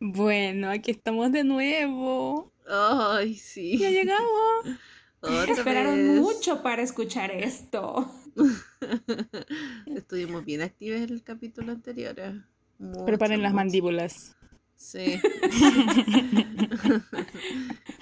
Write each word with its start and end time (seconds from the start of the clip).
Bueno, 0.00 0.70
aquí 0.70 0.90
estamos 0.90 1.32
de 1.32 1.44
nuevo. 1.44 2.52
Ay, 2.68 3.34
sí. 3.36 3.78
Ya 3.78 3.90
llegamos. 3.90 4.78
Otra 5.20 5.44
Esperaron 5.52 5.94
vez. 5.96 6.20
mucho 6.20 6.62
para 6.62 6.82
escuchar 6.82 7.30
esto. 7.30 8.10
Estuvimos 9.86 10.44
bien 10.44 10.62
activos 10.62 11.00
en 11.00 11.10
el 11.12 11.22
capítulo 11.22 11.72
anterior. 11.72 12.14
eh. 12.18 12.40
Mucho, 12.78 13.04
Preparen 13.06 13.42
las 13.42 13.52
mucho. 13.52 13.56
mandíbulas. 13.62 14.36
Sí. 14.76 15.18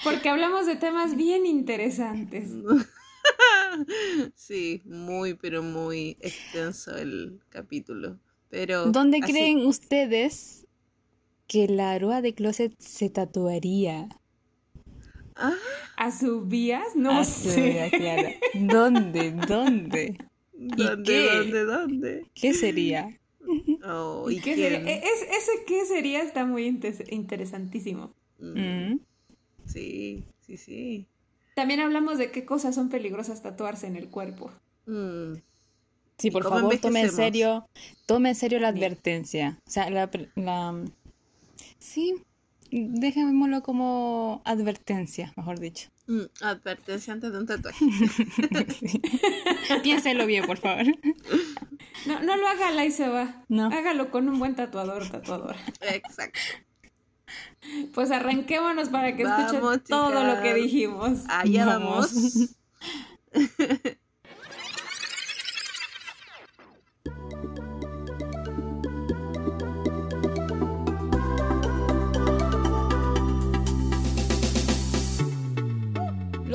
Porque 0.03 0.29
hablamos 0.29 0.67
de 0.67 0.77
temas 0.77 1.17
bien 1.17 1.47
interesantes. 1.47 2.51
sí, 4.35 4.83
muy, 4.85 5.35
pero 5.35 5.63
muy 5.63 6.17
extenso 6.21 6.97
el 6.97 7.41
capítulo. 7.49 8.19
Pero. 8.51 8.87
¿Dónde 8.87 9.21
así- 9.23 9.33
creen 9.33 9.65
ustedes 9.67 10.64
que 11.47 11.69
la 11.69 11.93
Aroa 11.93 12.23
de 12.23 12.35
Closet 12.35 12.75
se 12.79 13.11
tatuaría? 13.11 14.09
Ah, 15.37 15.55
¿A 15.97 16.11
sus 16.13 16.47
vías? 16.49 16.95
No 16.95 17.25
sé. 17.25 17.91
claro. 17.97 18.29
¿Dónde? 18.55 19.33
¿Dónde? 19.33 20.17
¿Dónde, 20.53 21.03
qué? 21.03 21.29
dónde, 21.29 21.65
dónde? 21.65 22.27
¿Qué 22.35 22.55
sería? 22.55 23.19
Oh, 23.85 24.31
¿Y 24.31 24.37
¿y 24.37 24.41
qué 24.41 24.55
quién? 24.55 24.57
sería? 24.57 24.95
E- 24.95 24.99
es- 25.05 25.23
ese 25.23 25.65
qué 25.67 25.85
sería 25.85 26.23
está 26.23 26.45
muy 26.47 26.67
interesantísimo. 26.67 28.13
Mm, 28.39 28.93
Mm. 28.93 29.01
Sí, 29.67 30.25
sí, 30.47 30.57
sí. 30.57 31.07
También 31.55 31.81
hablamos 31.81 32.19
de 32.19 32.31
qué 32.31 32.45
cosas 32.45 32.75
son 32.75 32.89
peligrosas 32.89 33.43
tatuarse 33.43 33.87
en 33.87 33.97
el 33.97 34.09
cuerpo. 34.09 34.51
Mm, 34.87 35.35
Sí, 36.17 36.29
¿Y 36.29 36.31
por 36.31 36.45
favor, 36.45 36.77
tome 36.79 37.01
en 37.01 37.11
serio, 37.11 37.67
tome 38.07 38.29
en 38.31 38.35
serio 38.37 38.61
la 38.61 38.69
advertencia. 38.69 39.59
O 39.67 39.71
sea, 39.71 39.91
la- 39.91 40.09
sí, 41.85 42.15
dejémoslo 42.71 43.63
como 43.63 44.43
advertencia, 44.45 45.33
mejor 45.37 45.61
dicho. 45.61 45.91
mm, 46.07 46.23
Advertencia 46.43 47.13
antes 47.13 47.33
de 47.33 47.39
un 47.39 47.47
tatuaje. 47.47 47.85
Sí. 48.81 49.01
Piénselo 49.83 50.27
bien, 50.27 50.47
por 50.47 50.57
favor. 50.59 50.85
No, 52.07 52.21
no 52.23 52.37
lo 52.37 52.49
haga 52.49 52.71
la 52.71 52.85
y 52.85 52.91
se 52.91 53.09
va. 53.09 53.45
No. 53.49 53.67
Hágalo 53.67 54.11
con 54.11 54.29
un 54.29 54.39
buen 54.39 54.55
tatuador, 54.55 55.09
tatuadora. 55.09 55.59
Exacto. 55.81 56.41
Pues 57.95 58.11
arranquémonos 58.11 58.89
para 58.91 59.17
que 59.17 59.23
escuchen 59.23 59.61
todo 59.89 60.25
lo 60.25 60.43
que 60.43 60.55
dijimos. 60.55 61.21
Allá 61.29 61.65
Vamos. 61.67 62.13
vamos. 62.15 62.57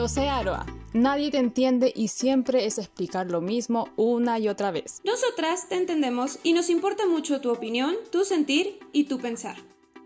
Lo 0.10 0.16
sé, 0.16 0.28
Aroa. 0.28 0.66
Nadie 0.94 1.30
te 1.30 1.38
entiende 1.38 1.94
y 1.96 2.08
siempre 2.08 2.66
es 2.66 2.80
explicar 2.80 3.30
lo 3.30 3.42
mismo 3.42 3.90
una 3.96 4.40
y 4.40 4.48
otra 4.48 4.72
vez. 4.72 5.02
Nosotras 5.04 5.70
te 5.70 5.76
entendemos 5.76 6.40
y 6.42 6.54
nos 6.54 6.72
importa 6.72 7.06
mucho 7.06 7.42
tu 7.42 7.52
opinión, 7.52 7.96
tu 8.12 8.26
sentir 8.26 8.80
y 8.92 9.04
tu 9.04 9.20
pensar. 9.20 9.58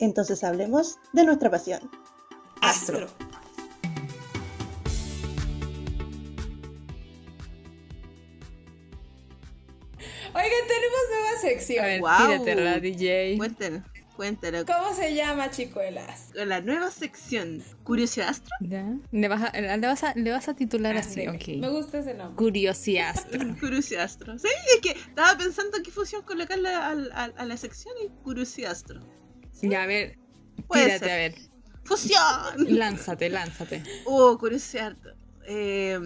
Entonces 0.02 0.44
hablemos 0.44 0.98
de 1.14 1.24
nuestra 1.24 1.50
pasión. 1.50 1.90
Astro. 2.60 3.08
Oigan, 10.36 10.68
tenemos 10.68 11.00
nueva 11.12 11.40
sección. 11.40 11.86
A 11.86 11.88
ver, 11.88 12.02
tíratela, 12.02 12.80
DJ. 12.82 13.38
Cuéntanos, 13.38 13.84
cuéntanos. 14.16 14.66
¿Cómo 14.66 14.94
se 14.94 15.14
llama, 15.16 15.50
chicuelas? 15.52 16.30
La 16.34 16.62
nueva 16.62 16.92
sección, 16.92 17.64
Curiosiastro. 17.84 18.50
¿Ya? 18.62 18.86
¿Le 19.12 19.28
vas, 19.28 19.44
a, 19.54 19.60
le, 19.60 19.88
vas 19.88 20.04
a, 20.04 20.14
le 20.16 20.32
vas 20.32 20.48
a 20.50 20.56
titular 20.56 20.96
así, 20.98 21.26
Ándele. 21.26 21.58
Me 21.60 21.68
ok. 21.70 21.76
gusta 21.76 22.00
ese 22.00 22.14
nombre. 22.14 22.36
Curiosiastro. 22.38 23.40
Curiosiastro. 23.60 24.38
Sí, 24.40 24.48
es 24.76 24.82
que 24.82 24.92
estaba 24.92 25.38
pensando 25.38 25.78
qué 25.84 25.92
fusión 25.92 26.22
colocarle 26.24 26.70
al- 26.70 27.12
al- 27.14 27.34
a, 27.38 27.46
la 27.46 27.58
sección 27.58 27.94
y 28.04 28.10
Curiosiastro. 28.24 29.02
Ya, 29.62 29.84
a 29.84 29.86
ver, 29.86 30.18
Puede 30.68 30.86
tírate, 30.86 31.06
ser. 31.06 31.12
a 31.12 31.16
ver. 31.16 31.36
¡Fusión! 31.86 32.78
Lánzate, 32.78 33.30
lánzate. 33.30 33.84
Oh, 34.06 34.38
Curiosiastro. 34.38 35.14
Eh, 35.48 36.00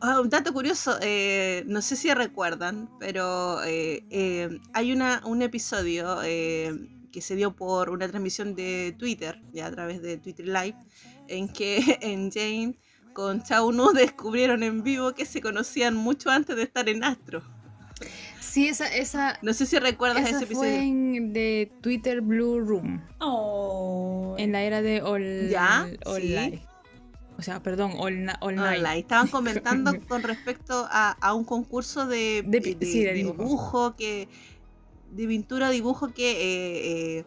ah, 0.00 0.20
un 0.20 0.28
dato 0.28 0.52
curioso, 0.52 0.98
eh, 1.00 1.62
no 1.66 1.80
sé 1.80 1.96
si 1.96 2.12
recuerdan, 2.12 2.90
pero 3.00 3.62
eh, 3.64 4.04
eh, 4.10 4.58
hay 4.74 4.92
una, 4.92 5.22
un 5.24 5.40
episodio 5.42 6.20
eh, 6.24 6.74
que 7.12 7.20
se 7.20 7.36
dio 7.36 7.54
por 7.54 7.90
una 7.90 8.08
transmisión 8.08 8.54
de 8.56 8.94
Twitter, 8.98 9.40
ya 9.52 9.66
a 9.66 9.70
través 9.70 10.02
de 10.02 10.16
Twitter 10.18 10.46
Live, 10.46 10.74
en 11.28 11.48
que 11.48 11.76
en 12.00 12.30
Jane 12.32 12.76
con 13.12 13.42
Chao 13.44 13.70
Nu 13.72 13.92
descubrieron 13.92 14.62
en 14.62 14.82
vivo 14.82 15.12
que 15.12 15.26
se 15.26 15.40
conocían 15.40 15.94
mucho 15.94 16.30
antes 16.30 16.56
de 16.56 16.62
estar 16.62 16.88
en 16.88 17.04
Astro. 17.04 17.42
Sí, 18.40 18.68
esa, 18.68 18.86
esa, 18.94 19.38
No 19.42 19.52
sé 19.54 19.64
si 19.66 19.78
recuerdas 19.78 20.26
esa 20.26 20.38
ese 20.38 20.46
fue 20.54 20.66
episodio. 20.68 20.82
en 20.82 21.32
de 21.32 21.70
Twitter 21.80 22.20
Blue 22.20 22.58
Room. 22.60 23.00
Oh. 23.20 24.34
En 24.38 24.52
la 24.52 24.62
era 24.62 24.82
de 24.82 25.00
All, 25.02 25.48
Ya, 25.48 25.88
all 26.04 26.20
sí. 26.22 26.28
Live. 26.28 26.62
O 27.38 27.42
sea, 27.42 27.62
perdón, 27.62 27.92
All, 27.98 28.24
Na- 28.24 28.38
All 28.40 28.56
Night. 28.56 28.78
Online. 28.78 28.98
Estaban 29.00 29.28
comentando 29.28 29.92
con 30.08 30.22
respecto 30.22 30.86
a, 30.90 31.12
a 31.12 31.32
un 31.34 31.44
concurso 31.44 32.06
de, 32.06 32.42
De 32.46 32.58
de- 32.58 32.60
pi- 32.60 32.74
de 32.74 32.86
sí, 32.86 33.02
de 33.04 33.12
dibujo. 33.14 33.42
dibujo 33.42 33.96
que 33.96 34.28
de 35.12 35.26
pintura 35.26 35.70
dibujo 35.70 36.12
que 36.12 36.30
eh, 36.32 37.18
eh, 37.18 37.24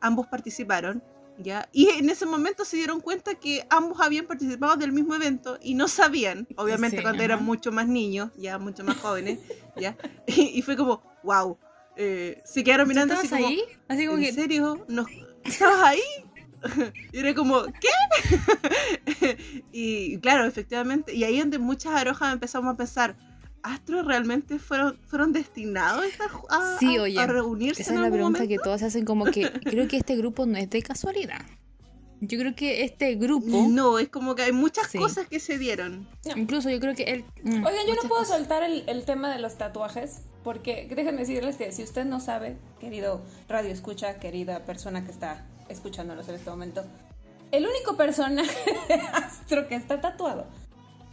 ambos 0.00 0.26
participaron 0.26 1.02
ya 1.38 1.68
y 1.72 1.88
en 1.90 2.10
ese 2.10 2.26
momento 2.26 2.64
se 2.64 2.76
dieron 2.76 3.00
cuenta 3.00 3.36
que 3.36 3.64
ambos 3.70 4.00
habían 4.00 4.26
participado 4.26 4.76
del 4.76 4.92
mismo 4.92 5.14
evento 5.14 5.58
y 5.62 5.74
no 5.74 5.86
sabían 5.86 6.48
obviamente 6.56 6.98
Sí, 6.98 7.02
cuando 7.02 7.22
ajá. 7.22 7.34
eran 7.34 7.44
mucho 7.44 7.70
más 7.70 7.86
niños 7.86 8.30
ya 8.36 8.58
mucho 8.58 8.82
más 8.84 8.96
jóvenes 8.96 9.38
ya 9.76 9.96
y, 10.26 10.58
y 10.58 10.62
fue 10.62 10.76
como 10.76 11.02
wow 11.22 11.56
se 12.44 12.62
quedaron 12.64 12.86
¿Tú 12.86 12.90
mirando 12.90 13.14
así 13.14 13.28
como 13.28 13.46
ahí? 13.48 13.60
Así 13.88 14.06
como 14.06 14.18
¿En 14.18 14.24
que, 14.24 14.32
serio? 14.32 14.84
¿No, 14.88 15.04
¿Estabas 15.44 15.82
ahí? 15.82 16.00
Y 17.12 17.18
era 17.18 17.34
como, 17.34 17.64
¿qué? 17.80 19.36
y 19.72 20.18
claro, 20.18 20.44
efectivamente, 20.44 21.14
y 21.14 21.24
ahí 21.24 21.38
donde 21.38 21.58
muchas 21.58 21.94
arojas 21.94 22.32
empezamos 22.32 22.72
a 22.72 22.76
pensar, 22.76 23.16
¿Astros 23.62 24.06
realmente 24.06 24.58
fueron, 24.58 24.98
fueron 25.06 25.32
destinados 25.32 26.04
a, 26.50 26.74
a, 26.74 26.78
Sí, 26.78 26.98
oye, 26.98 27.18
a 27.18 27.26
reunirse 27.26 27.82
esa 27.82 27.92
en 27.92 27.98
es 27.98 28.02
la 28.04 28.10
pregunta 28.10 28.38
momento? 28.40 28.48
que 28.56 28.62
todos 28.64 28.80
se 28.80 28.86
hacen 28.86 29.04
como 29.04 29.24
que 29.26 29.50
creo 29.64 29.88
que 29.88 29.96
este 29.96 30.16
grupo 30.16 30.46
no 30.46 30.56
es 30.58 30.70
de 30.70 30.82
casualidad. 30.82 31.40
Yo 32.20 32.36
creo 32.38 32.56
que 32.56 32.82
este 32.82 33.14
grupo, 33.14 33.66
No, 33.68 33.98
es 34.00 34.08
como 34.08 34.34
que 34.34 34.42
hay 34.42 34.52
muchas 34.52 34.88
Sí. 34.90 34.98
cosas 34.98 35.28
que 35.28 35.38
se 35.38 35.56
dieron. 35.58 36.08
incluso 36.36 36.68
yo 36.68 36.80
creo 36.80 36.94
que 36.94 37.04
él... 37.04 37.24
mm, 37.44 37.64
Oigan, 37.64 37.86
yo 37.86 37.94
no 37.94 38.08
puedo 38.08 38.22
cosas. 38.22 38.38
soltar 38.38 38.62
el, 38.64 38.82
el 38.88 39.04
tema 39.04 39.32
de 39.32 39.38
los 39.40 39.56
tatuajes, 39.56 40.22
porque 40.42 40.88
déjenme 40.94 41.20
decirles 41.20 41.56
que 41.56 41.70
si 41.70 41.82
usted 41.84 42.04
no 42.04 42.18
sabe, 42.20 42.56
querido 42.80 43.22
radio 43.48 43.70
escucha, 43.70 44.18
querida 44.18 44.64
persona 44.64 45.04
que 45.04 45.12
está 45.12 45.46
escuchándonos 45.68 46.28
en 46.28 46.34
este 46.34 46.50
momento, 46.50 46.84
el 47.52 47.64
único 47.66 47.96
personaje 47.96 48.50
de 48.88 48.94
Astro 48.94 49.68
que 49.68 49.76
está 49.76 50.00
tatuado 50.00 50.46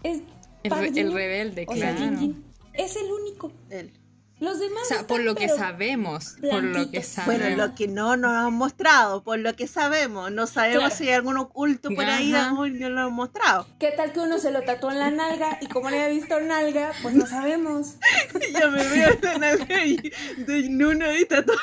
es 0.02 0.22
El, 0.66 0.70
Park 0.70 0.82
re- 0.82 0.88
el 0.90 0.94
Jin-yoon. 0.96 1.14
rebelde, 1.16 1.66
O 1.68 1.74
sea, 1.76 1.96
claro. 1.96 1.98
Jin 2.12 2.20
Jin. 2.20 2.46
Es 2.74 2.96
el 2.96 3.12
único. 3.12 3.52
Él. 3.70 3.92
Los 4.38 4.60
demás 4.60 4.84
O 4.84 4.86
sea, 4.86 5.08
por 5.08 5.22
lo 5.22 5.34
que 5.34 5.48
sabemos, 5.48 6.36
por 6.52 6.62
lo 6.62 6.92
que 6.92 7.02
sabemos. 7.04 7.40
Bueno, 7.48 7.56
lo 7.68 7.74
que 7.74 7.88
no 7.88 8.18
nos 8.18 8.32
han 8.34 8.54
mostrado, 8.54 9.24
por 9.24 9.40
lo 9.40 9.56
que 9.56 9.66
sabemos, 9.66 10.30
no 10.30 10.46
sabemos 10.46 10.80
Claro. 10.90 10.96
si 10.98 11.08
hay 11.08 11.14
algún 11.14 11.38
oculto 11.38 11.90
por 11.96 12.04
ahí, 12.04 12.34
Ajá. 12.34 12.50
aún 12.50 12.78
no 12.78 12.90
lo 12.90 13.00
han 13.04 13.14
mostrado. 13.14 13.66
¿Qué 13.80 13.92
tal 13.92 14.12
que 14.12 14.20
uno 14.20 14.38
se 14.38 14.52
lo 14.52 14.62
tatuó 14.64 14.92
en 14.92 15.00
la 15.00 15.10
nalga 15.10 15.58
y 15.62 15.68
como 15.68 15.90
no 15.90 15.96
había 15.96 16.10
visto 16.10 16.38
nalga, 16.42 16.92
pues 17.02 17.16
no 17.16 17.26
sabemos? 17.26 17.94
ya 18.54 18.68
me 18.68 18.86
veo 18.90 19.10
en 19.14 19.20
la 19.22 19.38
nalga 19.38 19.86
y 19.86 20.12
de 20.38 20.70
Nuno 20.70 21.06
ahí 21.06 21.24
tatuado. 21.26 21.58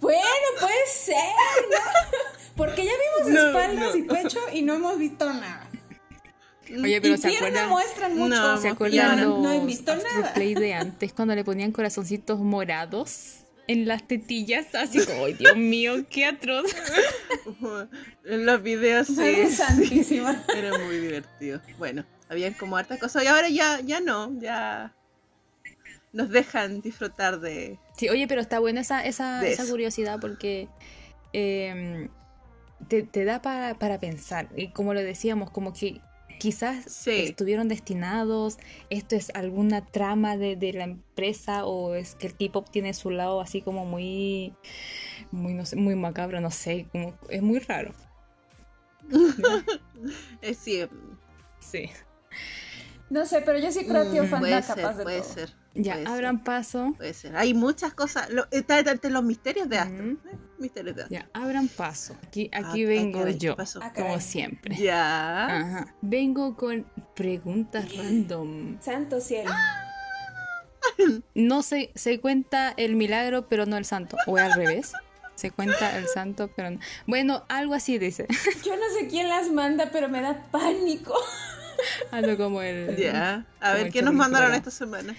Bueno, 0.00 0.20
puede 0.58 0.86
ser, 0.90 1.14
¿no? 1.70 2.18
Porque 2.56 2.84
ya 2.84 2.92
vimos 3.22 3.34
No, 3.34 3.46
espaldas 3.48 3.94
no. 3.94 3.96
y 3.96 4.02
pecho 4.02 4.38
y 4.52 4.62
no 4.62 4.74
hemos 4.74 4.98
visto 4.98 5.32
nada. 5.32 5.68
Oye, 6.80 7.00
pero 7.00 7.14
y 7.14 7.18
¿se 7.18 7.28
pierna 7.28 7.48
acuerdan? 7.48 7.68
muestran 7.68 8.16
mucho. 8.16 8.34
No, 8.34 8.56
¿Se 8.56 8.68
acuerdan 8.68 9.20
no, 9.20 9.38
no 9.38 9.52
he 9.52 9.64
visto 9.64 9.94
nada. 9.94 10.08
Astroplay 10.08 10.54
de 10.54 10.74
antes 10.74 11.12
cuando 11.12 11.34
le 11.34 11.44
ponían 11.44 11.72
corazoncitos 11.72 12.40
morados 12.40 13.40
en 13.68 13.86
las 13.86 14.06
tetillas? 14.06 14.74
Así 14.74 15.04
como, 15.04 15.24
¡ay, 15.26 15.34
Dios 15.34 15.56
mío, 15.56 16.04
qué 16.08 16.26
atroz! 16.26 16.66
En 18.24 18.46
los 18.46 18.62
videos 18.62 19.08
sí, 19.08 19.50
santísima. 19.50 20.44
era 20.56 20.78
muy 20.78 20.98
divertido. 20.98 21.60
Bueno, 21.76 22.04
habían 22.28 22.54
como 22.54 22.76
hartas 22.76 22.98
cosas 23.00 23.24
y 23.24 23.26
ahora 23.26 23.48
ya, 23.48 23.80
ya 23.80 24.00
no, 24.00 24.32
ya 24.40 24.94
nos 26.12 26.30
dejan 26.30 26.80
disfrutar 26.82 27.40
de... 27.40 27.78
Sí, 27.96 28.08
oye, 28.08 28.28
pero 28.28 28.40
está 28.40 28.60
buena 28.60 28.82
esa, 28.82 29.04
esa, 29.04 29.44
esa 29.44 29.66
curiosidad 29.66 30.20
porque 30.20 30.68
eh, 31.32 32.08
te, 32.88 33.02
te 33.02 33.24
da 33.24 33.42
para, 33.42 33.74
para 33.74 33.98
pensar. 33.98 34.48
Y 34.56 34.68
como 34.68 34.94
lo 34.94 35.02
decíamos, 35.02 35.50
como 35.50 35.72
que 35.72 36.00
quizás 36.42 36.84
Sí. 36.92 37.20
estuvieron 37.20 37.68
destinados, 37.68 38.58
esto 38.90 39.14
es 39.14 39.30
alguna 39.34 39.86
trama 39.86 40.36
de, 40.36 40.56
de 40.56 40.72
la 40.72 40.82
empresa 40.84 41.64
o 41.66 41.94
es 41.94 42.16
que 42.16 42.26
el 42.26 42.34
tipo 42.34 42.62
tiene 42.64 42.94
su 42.94 43.10
lado 43.10 43.40
así 43.40 43.62
como 43.62 43.84
muy, 43.86 44.52
muy, 45.30 45.54
no 45.54 45.64
sé, 45.64 45.76
muy 45.76 45.94
macabro, 45.94 46.40
no 46.40 46.50
sé, 46.50 46.86
como, 46.90 47.14
es 47.28 47.42
muy 47.42 47.60
raro. 47.60 47.92
Eh, 50.40 50.54
sí, 50.54 50.82
Sí. 51.60 51.88
No 53.08 53.24
sé, 53.24 53.40
pero 53.42 53.60
yo 53.60 53.70
sí 53.70 53.86
creo 53.86 54.10
que 54.10 54.20
mm, 54.20 54.24
Ofanda 54.24 54.62
capaz 54.62 54.74
ser, 54.74 54.96
de 54.96 55.02
puede 55.04 55.20
todo. 55.20 55.32
ser. 55.34 55.52
Ya, 55.74 55.94
puede 55.94 56.06
abran 56.06 56.36
ser, 56.36 56.44
paso. 56.44 56.94
puede 56.96 57.14
ser. 57.14 57.36
Hay 57.36 57.54
muchas 57.54 57.94
cosas. 57.94 58.28
Lo, 58.30 58.46
está 58.50 58.80
entre 58.80 59.10
los 59.10 59.22
misterios 59.22 59.68
de 59.68 59.78
Astro. 59.78 60.04
¿eh? 60.04 60.16
Misterios 60.58 60.96
de 60.96 61.02
Astro. 61.02 61.18
Ya, 61.18 61.28
abran 61.32 61.68
paso. 61.68 62.16
Aquí, 62.26 62.50
aquí 62.52 62.84
ah, 62.84 62.88
vengo 62.88 63.20
caray, 63.20 63.38
¿qué 63.38 63.46
yo, 63.46 63.56
como 63.94 64.20
siempre. 64.20 64.76
Ya. 64.76 65.46
Ajá. 65.46 65.94
Vengo 66.02 66.56
con 66.56 66.86
preguntas 67.14 67.96
random. 67.96 68.80
Santo 68.80 69.20
cielo. 69.20 69.50
No 71.34 71.62
se, 71.62 71.90
se 71.94 72.20
cuenta 72.20 72.74
el 72.76 72.96
milagro, 72.96 73.48
pero 73.48 73.66
no 73.66 73.76
el 73.76 73.84
santo. 73.84 74.16
O 74.26 74.36
al 74.36 74.52
revés. 74.52 74.92
Se 75.34 75.50
cuenta 75.50 75.96
el 75.96 76.06
santo, 76.06 76.50
pero 76.54 76.70
no. 76.70 76.78
Bueno, 77.06 77.44
algo 77.48 77.74
así 77.74 77.98
dice. 77.98 78.26
Yo 78.64 78.76
no 78.76 78.82
sé 78.98 79.08
quién 79.08 79.28
las 79.28 79.50
manda, 79.50 79.88
pero 79.90 80.08
me 80.08 80.20
da 80.20 80.42
pánico. 80.50 81.14
Algo 82.10 82.36
como 82.36 82.62
el. 82.62 82.96
Ya. 82.96 83.46
A 83.60 83.72
ver, 83.72 83.90
¿qué 83.90 84.02
nos 84.02 84.14
mandaron 84.14 84.54
esta 84.54 84.70
semana? 84.70 85.16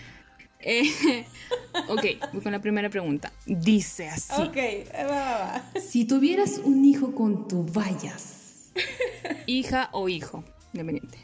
Eh, 0.66 1.26
ok, 1.90 2.32
voy 2.32 2.42
con 2.42 2.52
la 2.52 2.60
primera 2.60 2.90
pregunta. 2.90 3.32
Dice 3.46 4.10
así: 4.10 4.42
Ok, 4.42 4.58
va, 4.96 5.06
va, 5.06 5.62
va. 5.74 5.80
Si 5.80 6.06
tuvieras 6.06 6.60
un 6.64 6.86
hijo 6.86 7.14
con 7.14 7.48
tu 7.48 7.66
vallas, 7.66 8.72
hija 9.46 9.90
o 9.92 10.10
hijo, 10.10 10.44
independiente, 10.74 11.18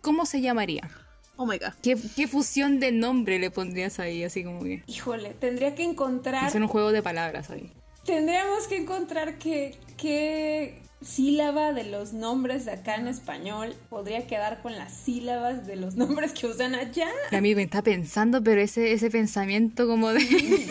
¿cómo 0.00 0.24
se 0.24 0.40
llamaría? 0.40 0.88
Oh 1.36 1.46
my 1.46 1.58
god. 1.58 1.74
¿Qué, 1.82 1.98
qué 2.16 2.28
fusión 2.28 2.80
de 2.80 2.92
nombre 2.92 3.38
le 3.38 3.50
pondrías 3.50 4.00
ahí? 4.00 4.24
Así 4.24 4.42
como 4.42 4.62
que. 4.62 4.82
Híjole, 4.86 5.34
tendría 5.34 5.74
que 5.74 5.82
encontrar. 5.82 6.44
Hacer 6.44 6.62
un 6.62 6.68
juego 6.68 6.92
de 6.92 7.02
palabras 7.02 7.50
ahí. 7.50 7.70
Tendríamos 8.04 8.68
que 8.68 8.76
encontrar 8.76 9.36
qué, 9.36 9.76
qué 9.96 10.80
sílaba 11.06 11.72
de 11.72 11.84
los 11.84 12.12
nombres 12.12 12.64
de 12.64 12.72
acá 12.72 12.96
en 12.96 13.06
español 13.06 13.74
podría 13.88 14.26
quedar 14.26 14.60
con 14.62 14.74
las 14.74 14.92
sílabas 14.92 15.66
de 15.66 15.76
los 15.76 15.94
nombres 15.96 16.32
que 16.32 16.46
usan 16.46 16.74
allá. 16.74 17.08
A 17.30 17.40
mí 17.40 17.54
me 17.54 17.62
está 17.62 17.82
pensando, 17.82 18.42
pero 18.42 18.60
ese, 18.60 18.92
ese 18.92 19.10
pensamiento 19.10 19.86
como 19.86 20.10
de... 20.10 20.20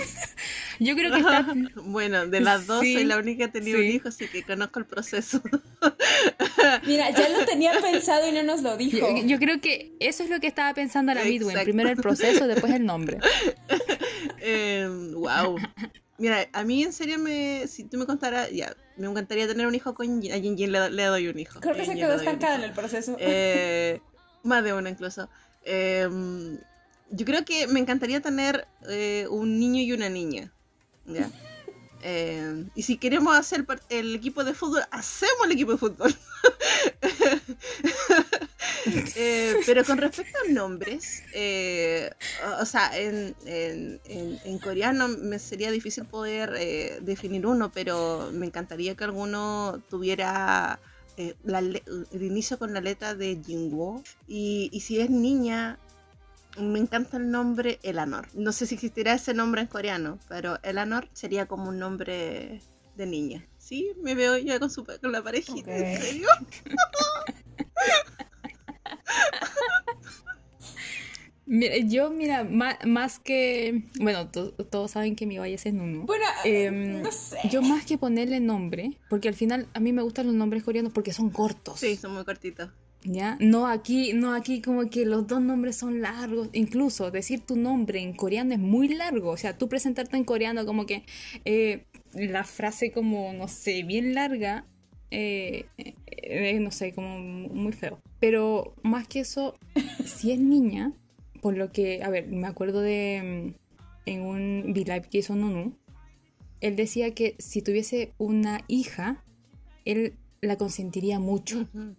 Yo 0.80 0.96
creo 0.96 1.10
que 1.12 1.20
está... 1.20 1.54
Bueno, 1.86 2.28
de 2.28 2.42
las 2.42 2.68
dos 2.68 2.82
Sí, 2.82 2.96
soy 2.96 3.06
la 3.06 3.18
única 3.18 3.38
que 3.38 3.44
ha 3.46 3.52
tenido 3.52 3.78
un 3.80 3.86
sí. 3.86 3.92
hijo, 3.92 4.10
así 4.10 4.28
que 4.28 4.44
conozco 4.44 4.80
el 4.80 4.86
proceso. 4.86 5.42
Mira, 6.86 7.12
ya 7.12 7.30
lo 7.30 7.46
tenía 7.46 7.72
pensado 7.80 8.28
y 8.28 8.34
no 8.34 8.44
nos 8.44 8.62
lo 8.62 8.76
dijo. 8.76 8.98
Yo, 8.98 9.26
yo 9.26 9.40
creo 9.40 9.62
que 9.62 9.94
eso 10.02 10.24
es 10.24 10.30
lo 10.30 10.42
que 10.42 10.48
estaba 10.48 10.74
pensando 10.74 11.14
la 11.14 11.24
Midway. 11.24 11.64
Primero 11.64 11.90
el 11.90 11.96
proceso, 11.96 12.46
después 12.48 12.74
el 12.74 12.86
nombre. 12.86 13.20
wow. 15.14 15.58
Mira, 16.18 16.48
a 16.54 16.64
mí 16.64 16.84
en 16.84 16.94
serio 16.94 17.20
me, 17.20 17.68
si 17.68 17.84
tú 17.84 17.98
me 17.98 18.06
contaras, 18.06 18.50
ya, 18.52 18.76
me 18.96 19.08
encantaría 19.08 19.48
tener 19.48 19.68
un 19.68 19.76
hijo 19.76 19.94
con 19.94 20.22
Jin. 20.22 20.32
A 20.32 20.40
Jin 20.40 20.58
Jin 20.58 20.72
le, 20.72 20.90
le 20.90 21.04
doy 21.06 21.28
un 21.28 21.40
hijo. 21.40 21.60
Creo 21.60 21.76
que 21.76 21.86
se 21.86 21.96
quedó 21.96 22.16
estancada 22.16 22.56
en 22.56 22.64
el 22.64 22.72
proceso. 22.72 23.18
Eh, 23.20 24.02
más 24.44 24.64
de 24.64 24.74
uno 24.74 24.88
incluso. 24.88 25.30
Eh, 25.64 26.08
yo 27.12 27.26
creo 27.26 27.46
que 27.46 27.68
me 27.68 27.80
encantaría 27.80 28.22
tener 28.22 28.68
eh, 28.90 29.28
un 29.30 29.60
niño 29.60 29.82
y 29.82 29.92
una 29.92 30.10
niña. 30.10 30.52
¿ya? 31.06 31.30
Eh, 32.08 32.68
y 32.76 32.84
si 32.84 32.98
queremos 32.98 33.36
hacer 33.36 33.66
el 33.90 34.14
equipo 34.14 34.44
de 34.44 34.54
fútbol, 34.54 34.84
hacemos 34.92 35.46
el 35.46 35.54
equipo 35.54 35.72
de 35.72 35.78
fútbol. 35.80 36.14
Eh, 39.16 39.56
pero 39.66 39.84
con 39.84 39.98
respecto 39.98 40.38
a 40.48 40.52
nombres, 40.52 41.24
eh, 41.34 42.12
o, 42.46 42.62
o 42.62 42.66
sea, 42.66 42.98
en, 42.98 43.36
en- 43.46 44.00
en- 44.06 44.40
en 44.44 44.60
coreano 44.60 45.08
me 45.08 45.40
sería 45.40 45.72
difícil 45.72 46.06
poder 46.06 46.54
eh, 46.58 47.00
definir 47.02 47.46
uno, 47.48 47.72
pero 47.72 48.30
me 48.34 48.46
encantaría 48.46 48.96
que 48.96 49.04
alguno 49.04 49.82
tuviera 49.90 50.80
la 51.44 51.60
el 51.60 52.22
inicio 52.24 52.60
con 52.60 52.74
la 52.74 52.82
letra 52.82 53.16
de 53.16 53.42
Jingwo. 53.46 54.04
Y, 54.28 54.70
y 54.74 54.82
si 54.82 55.00
es 55.00 55.10
niña, 55.10 55.80
me 56.60 56.80
encanta 56.80 57.18
el 57.18 57.32
nombre 57.32 57.80
Elanor. 57.84 58.28
No 58.34 58.52
sé 58.52 58.66
si 58.68 58.76
existirá 58.76 59.14
ese 59.14 59.34
nombre 59.34 59.62
en 59.62 59.68
coreano, 59.68 60.20
pero 60.28 60.60
Elanor 60.62 61.08
sería 61.14 61.46
como 61.48 61.70
un 61.70 61.80
nombre 61.80 62.60
de 62.98 63.06
niña. 63.06 63.46
Sí, 63.58 63.92
me 64.04 64.14
veo 64.14 64.38
ya 64.38 64.60
con, 64.60 64.70
su, 64.70 64.86
con 64.86 65.12
la 65.12 65.24
parejita, 65.24 65.76
¿en 65.76 66.02
serio? 66.02 66.28
Mira, 71.48 71.78
yo, 71.78 72.10
mira, 72.10 72.44
ma- 72.44 72.80
más, 72.86 73.20
que... 73.20 73.84
Bueno, 74.00 74.30
to- 74.30 74.52
todos 74.54 74.92
saben 74.92 75.16
que 75.16 75.26
mi 75.28 75.38
valle 75.38 75.54
es 75.56 75.74
Nunu. 75.74 76.06
Bueno, 76.06 76.26
Em, 76.44 77.02
no 77.04 77.12
sé. 77.12 77.38
Yo 77.52 77.62
más 77.62 77.86
que 77.86 77.98
ponerle 77.98 78.40
nombre, 78.40 78.98
porque 79.10 79.28
al 79.28 79.36
final 79.36 79.68
a 79.74 79.80
mí 79.80 79.94
me 79.94 80.02
gustan 80.02 80.26
los 80.26 80.36
nombres 80.36 80.64
coreanos 80.64 80.92
porque 80.92 81.14
son 81.14 81.30
cortos. 81.30 81.80
Sí, 81.80 81.96
son 81.98 82.14
muy 82.14 82.24
cortitos. 82.26 82.70
¿Ya? 83.04 83.38
No 83.40 83.68
aquí, 83.68 84.14
no 84.14 84.34
aquí 84.34 84.62
como 84.64 84.90
que 84.90 85.06
los 85.06 85.28
dos 85.28 85.40
nombres 85.40 85.76
son 85.76 86.02
largos. 86.02 86.50
Incluso 86.54 87.12
decir 87.12 87.42
tu 87.42 87.56
nombre 87.56 88.00
en 88.00 88.14
coreano 88.14 88.54
es 88.54 88.60
muy 88.60 88.88
largo. 88.88 89.30
O 89.30 89.38
sea, 89.38 89.56
tú 89.56 89.70
presentarte 89.70 90.18
en 90.18 90.24
coreano 90.24 90.66
como 90.66 90.88
que 90.88 91.04
eh, 91.46 91.86
la 92.16 92.44
frase 92.44 92.92
como, 92.92 93.32
no 93.34 93.48
sé, 93.48 93.84
bien 93.84 94.16
larga, 94.16 94.66
eh, 95.12 95.68
eh, 96.08 96.60
no 96.60 96.72
sé, 96.72 96.94
como 96.94 97.20
muy 97.20 97.74
feo. 97.74 98.00
Pero 98.20 98.74
más 98.82 99.08
que 99.08 99.20
eso, 99.20 99.56
si 100.04 100.32
es 100.32 100.40
niña, 100.40 100.92
por 101.46 101.56
lo 101.56 101.72
que, 101.72 102.02
a 102.02 102.10
ver, 102.10 102.26
me 102.26 102.48
acuerdo 102.48 102.82
de 102.82 103.54
mm, 103.54 104.08
en 104.08 104.22
un 104.24 104.64
V-Live 104.72 105.04
que 105.12 105.20
hizo 105.20 105.36
Nunu, 105.36 105.76
él 106.60 106.76
decía 106.76 107.14
que 107.14 107.36
si 107.38 107.62
tuviese 107.62 108.14
una 108.18 108.62
hija, 108.68 109.24
él 109.86 110.16
la 110.42 110.58
consentiría 110.58 111.20
mucho. 111.20 111.68
Ujú. 111.72 111.96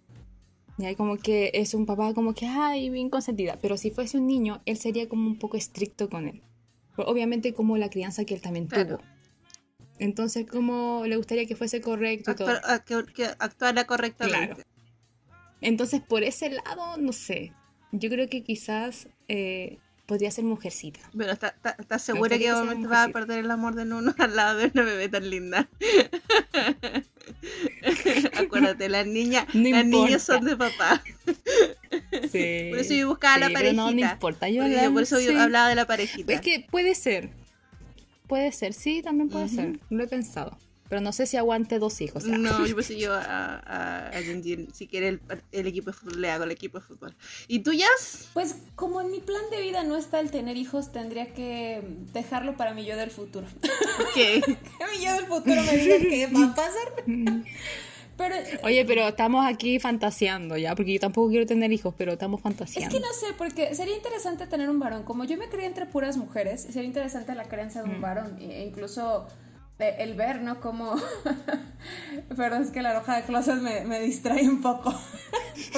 Ya 0.79 0.93
como 0.95 1.15
que 1.15 1.51
es 1.53 1.73
un 1.73 1.85
papá 1.85 2.13
como 2.13 2.33
que, 2.33 2.45
ay, 2.45 2.89
bien 2.89 3.09
consentida. 3.09 3.57
Pero 3.61 3.77
si 3.77 3.89
fuese 3.89 4.17
un 4.17 4.27
niño, 4.27 4.61
él 4.65 4.75
sería 4.75 5.07
como 5.07 5.25
un 5.25 5.39
poco 5.39 5.55
estricto 5.55 6.09
con 6.09 6.27
él. 6.27 6.43
Obviamente 6.97 7.53
como 7.53 7.77
la 7.77 7.89
crianza 7.89 8.25
que 8.25 8.33
él 8.33 8.41
también 8.41 8.67
Claro. 8.67 8.97
tuvo. 8.97 9.07
Entonces, 9.97 10.45
como 10.45 11.05
le 11.05 11.15
gustaría 11.15 11.45
que 11.45 11.55
fuese 11.55 11.79
correcto 11.79 12.31
y 12.31 12.35
todo. 12.35 12.51
Que, 12.85 13.13
que 13.13 13.27
actuara 13.39 13.87
correctamente. 13.87 14.55
Claro. 14.55 14.63
Entonces, 15.61 16.01
por 16.01 16.23
ese 16.23 16.49
lado, 16.49 16.97
no 16.97 17.13
sé. 17.13 17.53
Yo 17.91 18.09
creo 18.09 18.29
que 18.29 18.43
quizás 18.43 19.07
eh, 19.27 19.77
podría 20.05 20.31
ser 20.31 20.45
mujercita. 20.45 20.99
Pero 21.15 21.31
¿estás 21.31 21.53
está, 21.53 21.75
está 21.79 21.99
segura 21.99 22.37
que 22.37 22.45
que 22.45 22.51
vas 22.87 23.09
a 23.09 23.11
perder 23.11 23.39
el 23.39 23.51
amor 23.51 23.75
de 23.75 23.85
Nuno 23.85 24.15
al 24.17 24.35
lado 24.35 24.59
de 24.59 24.71
una 24.73 24.83
bebé 24.83 25.09
tan 25.09 25.29
linda? 25.29 25.69
Acuérdate, 28.37 28.89
las 28.89 29.05
niñas, 29.05 29.45
No 29.53 29.69
las 29.69 29.85
niñas 29.85 30.23
son 30.23 30.45
de 30.45 30.57
papá. 30.57 31.03
Sí. 32.31 32.67
Por 32.69 32.79
eso 32.79 32.93
yo 32.93 33.07
buscaba 33.07 33.37
la 33.37 33.47
pero 33.47 33.59
parejita. 33.59 33.81
no, 33.81 33.91
no 33.91 33.99
importa. 33.99 34.49
Yo 34.49 34.67
yo 34.67 34.93
por 34.93 35.03
eso 35.03 35.19
yo 35.19 35.31
sí. 35.31 35.37
hablaba 35.37 35.69
de 35.69 35.75
la 35.75 35.85
parejita. 35.85 36.33
Es 36.33 36.41
que 36.41 36.65
puede 36.69 36.95
ser. 36.95 37.29
Puede 38.27 38.51
ser, 38.51 38.73
sí, 38.73 39.01
también 39.01 39.29
puede 39.29 39.49
ser. 39.49 39.79
Lo 39.89 40.03
he 40.03 40.07
pensado. 40.07 40.57
Pero 40.89 41.01
no 41.01 41.11
sé 41.11 41.25
si 41.25 41.37
aguante 41.37 41.79
dos 41.79 42.01
hijos. 42.01 42.23
sea. 42.23 42.37
No, 42.37 42.65
yo 42.65 42.75
pensé 42.75 42.97
yo 42.97 43.13
a, 43.13 43.61
a, 43.65 44.11
si 44.73 44.87
quiere 44.87 45.07
el, 45.09 45.21
el 45.51 45.67
equipo 45.67 45.91
de 45.91 45.93
fútbol, 45.93 46.21
le 46.21 46.31
hago 46.31 46.43
el 46.43 46.51
equipo 46.51 46.79
de 46.79 46.85
fútbol. 46.85 47.15
¿Y 47.47 47.59
tú, 47.59 47.73
Jazz? 47.73 48.29
Pues 48.33 48.55
como 48.75 49.01
en 49.01 49.11
mi 49.11 49.19
plan 49.19 49.41
de 49.51 49.61
vida 49.61 49.83
no 49.83 49.97
está 49.97 50.19
el 50.19 50.31
tener 50.31 50.57
hijos, 50.57 50.91
tendría 50.91 51.33
que 51.33 51.81
dejarlo 52.13 52.55
para 52.57 52.73
mi 52.73 52.85
yo 52.85 52.95
del 52.95 53.11
futuro. 53.11 53.47
¿Qué? 54.13 54.41
que 54.41 54.97
mi 54.97 55.03
yo 55.03 55.13
del 55.13 55.25
futuro 55.25 55.61
me 55.63 55.77
diga 55.77 55.97
qué 55.99 56.27
va 56.27 56.45
a 56.45 56.55
pasar. 56.55 57.05
Pero 58.17 58.35
Oye, 58.63 58.83
pero 58.83 59.07
estamos 59.07 59.45
aquí 59.45 59.79
fantaseando 59.79 60.57
ya, 60.57 60.75
porque 60.75 60.93
yo 60.93 60.99
tampoco 60.99 61.29
quiero 61.29 61.45
tener 61.45 61.71
hijos, 61.71 61.93
pero 61.95 62.13
estamos 62.13 62.39
es 62.39 62.43
fantaseando. 62.43 62.95
que 62.95 62.99
no 62.99 63.13
sé, 63.13 63.27
porque 63.37 63.75
sería 63.75 63.95
interesante 63.95 64.47
tener 64.47 64.69
un 64.69 64.79
varón. 64.79 65.03
Como 65.03 65.23
yo 65.25 65.37
me 65.37 65.47
crié 65.49 65.67
entre 65.67 65.85
puras 65.85 66.17
mujeres, 66.17 66.61
sería 66.61 66.83
interesante 66.83 67.35
la 67.35 67.45
crianza 67.45 67.83
de 67.83 67.89
un 67.91 68.01
varón. 68.01 68.37
E 68.39 68.65
incluso 68.65 69.27
eh, 69.27 69.46
el 69.79 70.15
ver, 70.15 70.41
¿no? 70.41 70.59
Como... 70.59 70.95
Perdón, 72.35 72.63
es 72.63 72.71
que 72.71 72.81
la 72.81 72.93
roja 72.97 73.17
de 73.17 73.23
closet 73.23 73.57
me, 73.57 73.85
me 73.85 73.99
distrae 73.99 74.47
un 74.47 74.61
poco. 74.61 74.91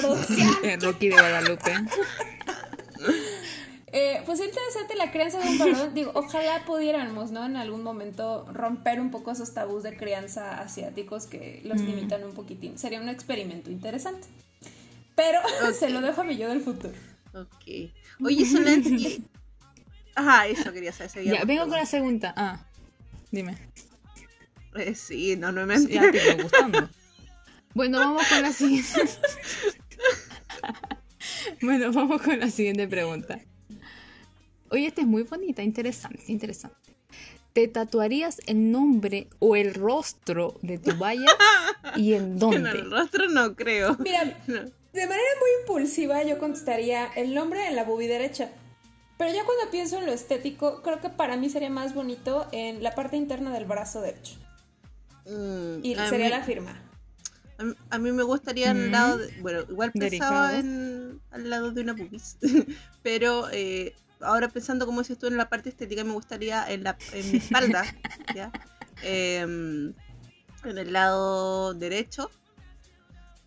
Rocky 0.80 1.08
de 1.08 1.14
Guadalupe. 1.14 1.72
Eh, 3.92 4.22
pues 4.24 4.38
es 4.40 4.46
interesante 4.46 4.94
la 4.94 5.10
crianza 5.10 5.40
de 5.40 5.48
un 5.48 5.58
varón. 5.58 5.94
Digo, 5.94 6.12
ojalá 6.14 6.64
pudiéramos, 6.64 7.32
¿no? 7.32 7.44
En 7.44 7.56
algún 7.56 7.82
momento 7.82 8.46
romper 8.52 9.00
un 9.00 9.10
poco 9.10 9.32
esos 9.32 9.52
tabús 9.52 9.82
de 9.82 9.96
crianza 9.96 10.60
asiáticos 10.60 11.26
que 11.26 11.60
los 11.64 11.80
limitan 11.80 12.22
un 12.24 12.32
poquitín. 12.32 12.78
Sería 12.78 13.00
un 13.00 13.08
experimento 13.08 13.70
interesante. 13.70 14.28
Pero 15.16 15.40
se 15.72 15.90
lo 15.90 16.00
dejo 16.00 16.20
a 16.20 16.24
mi 16.24 16.36
yo 16.36 16.48
del 16.48 16.60
futuro. 16.60 16.94
Ok. 17.34 17.92
Oye, 18.24 18.46
Solange. 18.46 19.20
Ajá, 20.14 20.46
eso 20.46 20.72
quería 20.72 20.92
saber. 20.92 21.24
Ya, 21.24 21.44
vengo 21.44 21.68
con 21.68 21.76
la 21.76 21.86
segunda. 21.86 22.32
Ah, 22.36 22.64
dime. 23.30 23.56
Eh, 24.76 24.94
sí, 24.94 25.36
no, 25.36 25.50
no 25.52 25.66
me 25.66 25.80
te 25.80 25.94
iba 25.94 26.42
gustando. 26.42 26.88
Bueno, 27.74 27.98
vamos 28.00 28.26
con 28.28 28.42
la 28.42 28.52
siguiente. 28.52 28.88
Bueno, 31.62 31.92
vamos 31.92 32.22
con 32.22 32.38
la 32.40 32.50
siguiente 32.50 32.88
pregunta. 32.88 33.38
Oye, 34.70 34.86
esta 34.86 35.02
es 35.02 35.06
muy 35.06 35.22
bonita, 35.24 35.62
interesante, 35.62 36.22
interesante. 36.28 36.96
¿Te 37.52 37.68
tatuarías 37.68 38.40
el 38.46 38.70
nombre 38.70 39.28
o 39.38 39.56
el 39.56 39.74
rostro 39.74 40.58
de 40.62 40.78
tu 40.78 40.96
valla 40.96 41.26
y 41.96 42.14
en 42.14 42.34
No, 42.38 42.50
dónde? 42.50 42.70
el 42.70 42.90
rostro 42.90 43.28
no 43.28 43.54
creo. 43.56 43.96
Mira, 43.98 44.24
No. 44.46 44.60
de 44.62 45.06
manera 45.06 45.28
muy 45.40 45.50
impulsiva 45.60 46.22
yo 46.22 46.38
contestaría 46.38 47.06
el 47.16 47.34
nombre 47.34 47.66
en 47.66 47.76
la 47.76 47.84
boobie 47.84 48.08
derecha. 48.08 48.50
Pero 49.18 49.34
ya 49.34 49.44
cuando 49.44 49.70
pienso 49.70 49.98
en 49.98 50.06
lo 50.06 50.12
estético, 50.12 50.80
creo 50.82 51.00
que 51.00 51.10
para 51.10 51.36
mí 51.36 51.50
sería 51.50 51.68
más 51.70 51.92
bonito 51.94 52.48
en 52.52 52.82
la 52.82 52.94
parte 52.94 53.16
interna 53.16 53.52
del 53.52 53.66
brazo 53.66 54.00
derecho. 54.00 54.34
Mm, 55.30 55.84
Y 55.84 55.94
sería 55.94 56.26
mí- 56.26 56.30
la 56.30 56.42
firma. 56.42 56.82
A 57.58 57.64
mí, 57.64 57.74
a 57.90 57.98
mí 57.98 58.12
me 58.12 58.22
gustaría 58.22 58.70
al 58.70 58.88
Mm. 58.88 58.90
lado 58.90 59.18
de, 59.18 59.32
bueno, 59.40 59.60
igual 59.68 59.92
pensaba 59.92 60.58
en 60.58 61.20
al 61.30 61.48
lado 61.50 61.70
de 61.72 61.82
una 61.82 61.94
pubis, 61.94 62.36
pero 63.02 63.48
eh, 63.52 63.94
ahora 64.20 64.48
pensando 64.48 64.86
como 64.86 65.04
si 65.04 65.12
estuviera 65.12 65.34
en 65.34 65.38
la 65.38 65.48
parte 65.48 65.68
estética 65.68 66.02
me 66.04 66.12
gustaría 66.12 66.68
en 66.70 66.82
la 66.84 66.96
en 67.12 67.30
mi 67.30 67.38
espalda, 67.38 67.84
¿ya? 68.34 68.50
Em, 69.02 69.92
en 70.64 70.78
el 70.78 70.92
lado 70.92 71.74
derecho, 71.74 72.30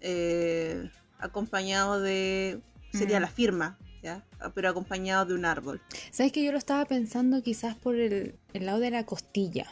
eh, 0.02 0.90
acompañado 1.20 2.00
de 2.00 2.60
sería 2.92 3.20
Mm. 3.20 3.22
la 3.24 3.28
firma, 3.30 3.78
¿ya? 4.04 4.24
Pero 4.54 4.70
acompañado 4.70 5.26
de 5.26 5.34
un 5.34 5.46
árbol, 5.46 5.82
¿Sabes 6.12 6.32
que 6.32 6.44
yo 6.44 6.52
lo 6.52 6.58
estaba 6.58 6.86
pensando 6.86 7.42
quizás 7.42 7.76
por 7.76 7.96
el, 7.96 8.36
el 8.54 8.66
lado 8.66 8.80
de 8.80 8.92
la 8.92 9.06
costilla, 9.06 9.66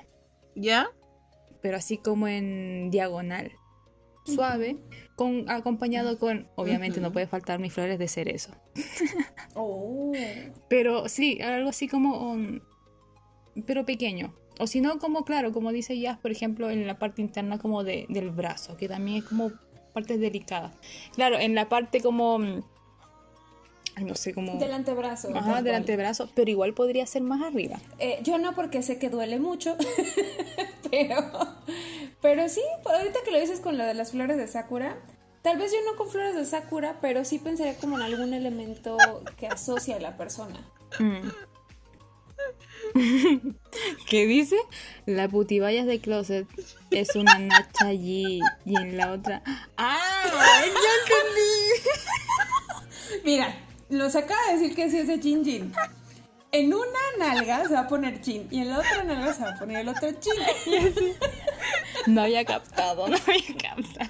¿ya? 0.56 0.89
Pero 1.62 1.77
así 1.77 1.98
como 1.98 2.27
en 2.27 2.89
diagonal, 2.91 3.51
suave, 4.25 4.77
con 5.15 5.50
acompañado 5.50 6.18
con, 6.18 6.48
obviamente 6.56 7.01
no 7.01 7.12
puede 7.12 7.27
faltar 7.27 7.60
mis 7.60 7.74
flores 7.74 8.00
de 8.00 8.08
cerezo. 8.08 8.53
Oh. 9.53 10.13
Pero 10.70 11.10
sí, 11.10 11.41
algo 11.41 11.70
así 11.70 11.89
como, 11.89 12.32
um, 12.32 12.62
pero 13.65 13.86
pequeño. 13.86 14.34
O 14.60 14.68
si 14.68 14.80
no, 14.80 14.98
como 14.98 15.25
claro, 15.25 15.51
como 15.51 15.74
dice 15.74 16.00
Jazz, 16.00 16.18
por 16.20 16.32
ejemplo, 16.32 16.70
en 16.70 16.88
la 16.88 16.98
parte 17.00 17.22
interna 17.22 17.60
como 17.60 17.84
de, 17.84 18.06
del 18.08 18.30
brazo, 18.30 18.77
que 18.77 18.88
también 18.88 19.18
es 19.18 19.24
como 19.25 19.51
partes 19.94 20.22
delicadas. 20.22 20.74
Claro, 21.15 21.38
en 21.38 21.53
la 21.53 21.68
parte 21.68 22.00
como, 22.00 22.39
ay, 22.39 22.63
no 24.00 24.16
sé, 24.16 24.34
como... 24.34 24.58
Del 24.58 24.72
antebrazo. 24.72 25.30
Ajá, 25.36 25.62
del 25.62 25.76
antebrazo, 25.76 26.30
pero 26.34 26.50
igual 26.50 26.74
podría 26.74 27.06
ser 27.06 27.22
más 27.22 27.42
arriba. 27.42 27.80
Eh, 28.00 28.20
yo 28.24 28.38
no 28.38 28.56
porque 28.56 28.82
sé 28.84 28.98
que 28.98 29.10
duele 29.10 29.40
mucho, 29.40 29.76
pero, 30.92 31.16
pero 32.22 32.50
sí, 32.50 32.62
ahorita 32.86 33.20
que 33.26 33.32
lo 33.32 33.40
dices 33.40 33.60
con 33.60 33.78
lo 33.78 33.86
de 33.86 33.94
las 33.94 34.12
flores 34.12 34.38
de 34.38 34.48
Sakura, 34.48 34.98
tal 35.42 35.58
vez 35.58 35.72
yo 35.72 35.78
no 35.90 35.98
con 35.98 36.10
flores 36.10 36.36
de 36.36 36.46
Sakura, 36.46 36.98
pero 37.02 37.26
sí 37.26 37.40
pensaría 37.40 37.76
como 37.76 37.98
en 37.98 38.04
algún 38.04 38.34
elemento 38.34 38.98
que 39.38 39.48
asocia 39.48 39.98
a 39.98 40.00
la 40.00 40.18
persona. 40.18 40.60
Mm. 41.00 41.30
¿Qué 44.08 44.28
dice? 44.28 44.58
La 45.06 45.28
putivallas 45.30 45.86
de 45.86 46.00
closet 46.00 46.48
es 46.90 47.16
una 47.16 47.40
nacha 47.40 47.88
allí 47.88 48.42
y 48.66 48.76
en 48.76 48.98
la 48.98 49.12
otra... 49.12 49.42
¡Ah! 49.78 50.24
¡Ya 50.26 50.70
entendí! 51.04 51.42
Mira, 53.24 53.56
nos 53.92 54.16
acaba 54.16 54.40
de 54.48 54.58
decir 54.58 54.76
que 54.76 54.90
sí 54.90 54.98
es 54.98 55.08
de 55.08 55.20
chin 55.20 55.44
chin. 55.44 55.74
En 56.52 56.74
una 56.74 56.84
nalga 57.20 57.66
se 57.68 57.74
va 57.74 57.82
a 57.82 57.88
poner 57.88 58.22
chin 58.22 58.48
y 58.52 58.60
en 58.60 58.70
la 58.70 58.80
otra 58.80 59.04
nalga 59.04 59.34
se 59.34 59.44
va 59.44 59.52
a 59.52 59.56
poner 59.56 59.82
el 59.82 59.90
otro 59.90 60.12
chin. 60.14 60.34
No 62.08 62.22
había 62.22 62.44
captado, 62.44 63.08
no 63.08 63.16
había 63.16 63.58
captado. 63.62 64.10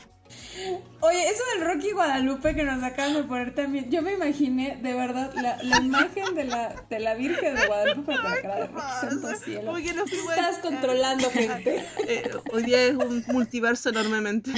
Oye, 1.01 1.27
eso 1.27 1.43
del 1.53 1.65
Rocky 1.65 1.91
Guadalupe 1.91 2.55
que 2.55 2.63
nos 2.63 2.81
acaban 2.83 3.15
de 3.15 3.23
poner 3.23 3.53
también, 3.53 3.89
yo 3.89 4.01
me 4.01 4.13
imaginé 4.13 4.77
de 4.81 4.93
verdad 4.93 5.33
la, 5.35 5.57
la 5.63 5.77
imagen 5.77 6.35
de 6.35 6.45
la, 6.45 6.75
de 6.89 6.99
la 6.99 7.15
Virgen 7.15 7.55
de 7.55 7.67
Guadalupe 7.67 8.15
con 8.15 8.23
la 8.23 8.41
cara 8.41 8.55
de 8.55 8.67
Rocky 8.67 8.91
Santo 9.01 9.27
Cielo. 9.43 9.73
No 9.73 9.79
buena. 9.81 10.03
Estás 10.35 10.59
controlando 10.59 11.29
gente. 11.31 11.85
Eh, 12.07 12.31
hoy 12.53 12.63
día 12.63 12.83
es 12.83 12.95
un 12.95 13.25
multiverso 13.27 13.89
enormemente. 13.89 14.51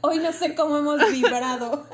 Hoy 0.00 0.18
no 0.18 0.32
sé 0.32 0.54
cómo 0.54 0.78
hemos 0.78 1.10
vibrado. 1.12 1.86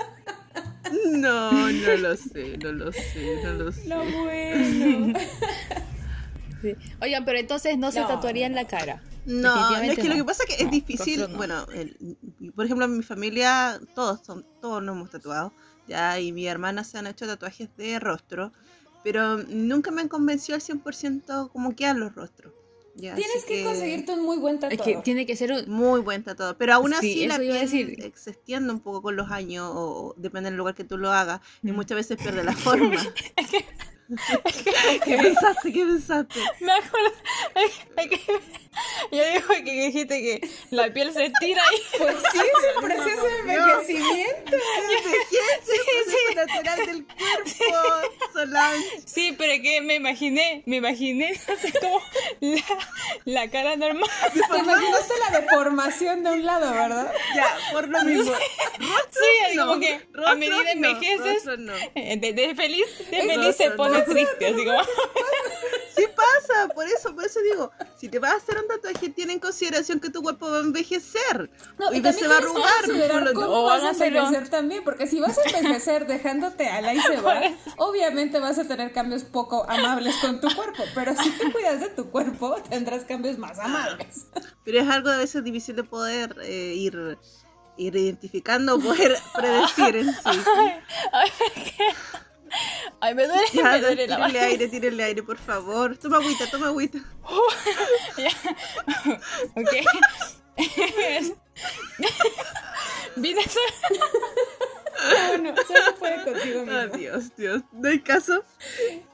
No, 1.13 1.53
no 1.71 1.97
lo 1.97 2.17
sé, 2.17 2.59
no 2.59 2.73
lo 2.73 2.93
sé, 2.93 3.41
no 3.45 3.53
lo 3.55 3.73
sé. 3.73 3.89
Lo 3.89 4.05
bueno. 4.05 5.19
Sí. 6.63 6.75
Oigan, 7.03 7.25
pero 7.27 7.39
entonces 7.39 7.77
no 7.77 7.93
se 7.93 8.01
No. 8.01 8.09
tatuaría 8.09 8.47
en 8.47 8.55
la 8.55 8.67
cara. 8.67 9.03
No, 9.27 9.77
es 9.77 9.95
que 9.97 10.05
lo 10.05 10.11
no. 10.11 10.15
que 10.17 10.25
pasa 10.25 10.43
es 10.45 10.49
que 10.49 10.63
es 10.63 10.65
No, 10.65 10.71
difícil. 10.71 11.21
no. 11.21 11.29
Bueno, 11.37 11.67
el- 11.75 12.17
por 12.55 12.65
ejemplo, 12.65 12.87
en 12.87 12.97
mi 12.97 13.03
familia 13.03 13.79
todos 13.95 14.21
son, 14.25 14.45
todos 14.63 14.83
nos 14.83 14.97
hemos 14.97 15.11
tatuado. 15.11 15.53
Ya, 15.87 16.19
y 16.19 16.33
mi 16.33 16.47
hermana 16.47 16.83
se 16.83 16.97
han 16.99 17.07
hecho 17.07 17.27
tatuajes 17.27 17.69
de 17.77 17.99
rostro, 18.01 18.53
pero 19.05 19.37
nunca 19.37 19.91
me 19.91 20.01
han 20.01 20.09
convencido 20.09 20.57
al 20.57 20.63
100% 20.63 21.51
cómo 21.53 21.77
quedan 21.77 22.01
los 22.01 22.15
rostros. 22.15 22.55
Ya, 22.99 23.15
Tienes 23.15 23.37
así 23.45 23.47
que, 23.47 23.63
conseguirte 23.65 24.13
un 24.13 24.23
muy 24.25 24.39
buen 24.39 24.55
Es 24.55 24.61
tatuador. 24.63 24.85
que 24.85 25.03
tiene 25.03 25.27
que 25.27 25.37
ser 25.37 25.53
un... 25.53 25.69
Muy 25.71 26.01
buen 26.01 26.23
tatuado, 26.25 26.57
pero 26.57 26.73
aún 26.75 26.93
Sí, 27.01 27.25
así 27.25 27.27
la 27.27 27.35
eso 27.35 27.43
iba 27.45 27.55
a 27.57 27.59
piel 27.67 27.87
decir. 27.97 28.13
se 28.17 28.31
extiende 28.31 28.73
un 28.73 28.81
poco 28.81 29.03
con 29.03 29.17
los 29.17 29.31
años, 29.31 29.71
o 29.75 30.15
depende 30.17 30.49
del 30.51 30.57
lugar 30.57 30.75
que 30.75 30.85
tú 30.85 30.97
lo 30.97 31.13
hagas, 31.13 31.41
y 31.63 31.73
Mm. 31.73 31.75
muchas 31.77 31.97
veces 31.97 32.17
pierde 32.17 32.43
la 32.43 32.53
forma. 32.55 32.97
¿Qué 35.05 35.17
pensaste? 35.19 35.73
¿Qué 35.73 35.85
pensaste? 35.85 36.41
Me 36.61 36.73
acuerdo... 36.73 37.13
es 37.57 38.09
que- 38.09 38.41
Yo 39.11 39.23
digo 39.33 39.49
que 39.65 39.87
dijiste 39.87 40.21
que 40.21 40.49
la 40.71 40.93
piel 40.93 41.13
se 41.13 41.27
estira 41.27 41.63
y... 41.75 41.99
Pues 41.99 42.15
sí, 42.33 42.39
es 42.39 42.65
el 42.77 42.83
proceso 42.85 43.27
de 43.27 43.39
envejecimiento. 43.55 44.57
Sí, 45.65 45.77
sí, 46.07 46.35
natural 46.35 46.87
del 46.87 47.07
cuerpo, 47.07 48.21
Solange. 48.33 49.01
Sí, 49.07 49.35
pero 49.37 49.63
que 49.63 49.81
me 49.81 49.95
imaginé, 49.95 50.63
me 50.67 50.77
imaginé 50.77 51.33
así 51.49 51.73
como 51.73 52.01
la, 52.41 52.63
la 53.25 53.51
cara 53.51 53.77
normal. 53.77 54.09
Te 54.33 54.39
imaginaste 54.59 55.15
la 55.31 55.41
deformación 55.41 56.23
de 56.23 56.31
un 56.33 56.45
lado, 56.45 56.71
¿verdad? 56.73 57.13
Ya, 57.35 57.57
por 57.73 57.89
lo 57.89 58.03
mismo. 58.03 58.33
Sí, 59.11 59.45
así 59.47 59.57
No, 59.57 59.67
como 59.69 59.81
que 59.81 59.95
a 59.95 59.99
rostro 60.13 60.37
medida 60.37 60.57
no, 60.63 60.71
envejeces, 60.71 61.35
rostro 61.47 61.57
no. 61.57 61.73
eh, 61.95 62.17
de, 62.19 62.33
de 62.35 62.55
feliz, 62.55 62.87
de 63.11 63.23
feliz 63.23 63.57
se 63.57 63.65
eso, 63.65 63.77
pone 64.05 64.15
triste, 64.27 64.47
así 64.47 64.65
como... 64.65 64.79
Sí 65.97 66.05
pasa, 66.15 66.69
por 66.75 66.87
eso, 66.87 67.15
por 67.15 67.25
eso 67.25 67.41
digo, 67.41 67.71
si 67.97 68.09
te 68.11 68.19
vas 68.19 68.33
a 68.33 68.37
hacer 68.37 68.59
un 68.59 68.69
tatuaje, 68.69 69.09
tiene 69.09 69.33
en 69.33 69.39
consideración 69.41 69.99
que 69.99 70.11
tu 70.11 70.23
cuerpo 70.23 70.51
va 70.51 70.59
a 70.59 70.61
envejecer. 70.61 71.51
No, 71.79 71.91
y 71.91 72.07
y 72.07 72.13
se 72.13 72.29
va 72.29 72.35
a 72.35 72.39
arrugar. 72.39 73.33
cómo 73.33 73.47
O 73.47 73.65
vas 73.65 73.83
a 73.83 73.87
hágaselo. 73.87 74.19
envejecer 74.19 74.51
también, 74.51 74.85
porque 74.85 75.07
si 75.07 75.21
vas 75.21 75.39
a 75.39 75.43
envejecer 75.43 76.07
dejándote 76.07 76.69
al 76.69 76.85
ahí 76.85 77.01
se 77.01 77.17
va, 77.23 77.41
obviamente 77.79 78.39
vas 78.41 78.59
a 78.59 78.69
tener 78.69 78.93
cambios 78.93 79.25
poco 79.25 79.65
amables 79.71 80.17
con 80.17 80.39
tu 80.39 80.55
cuerpo, 80.55 80.85
pero 80.95 81.15
si 81.17 81.31
te 81.31 81.51
cuidas 81.51 81.81
de 81.81 81.89
tu 81.89 82.11
cuerpo, 82.11 82.57
tendrás 82.69 83.05
cambios 83.05 83.39
más 83.39 83.59
amables. 83.59 84.27
Pero 84.65 84.81
es 84.81 84.89
algo 84.89 85.09
a 85.09 85.17
veces 85.17 85.43
difícil 85.45 85.77
de 85.77 85.85
poder 85.85 86.37
eh, 86.43 86.75
ir, 86.75 87.17
ir 87.79 87.97
identificando 87.97 88.75
o 88.75 88.81
poder 88.81 89.17
predecir 89.35 89.97
en 89.97 90.13
sí. 90.13 90.21
Ay, 93.01 93.15
me 93.15 93.27
duele, 93.27 93.43
Ya, 93.53 93.63
me 93.73 93.81
duele 93.81 94.07
la 94.07 94.17
tírenle 94.17 94.41
aire, 94.41 94.69
tírenle 94.69 95.05
aire, 95.05 95.23
por 95.23 95.39
favor. 95.39 95.97
Toma 95.99 96.17
agüita, 96.19 96.51
toma 96.51 96.67
agüita. 96.69 96.99
Ya. 98.17 98.31
Ok. 99.57 99.73
Vine 103.17 103.41
a 103.41 103.45
hacer- 103.45 103.63
Bueno, 105.29 105.55
solo 105.67 105.95
puede 105.99 106.25
contigo 106.25 106.65
mismo. 106.65 106.79
Oh, 106.79 106.97
Dios, 106.97 107.37
Dios. 107.37 107.63
No 107.73 107.89
hay 107.89 108.01
caso. 108.01 108.43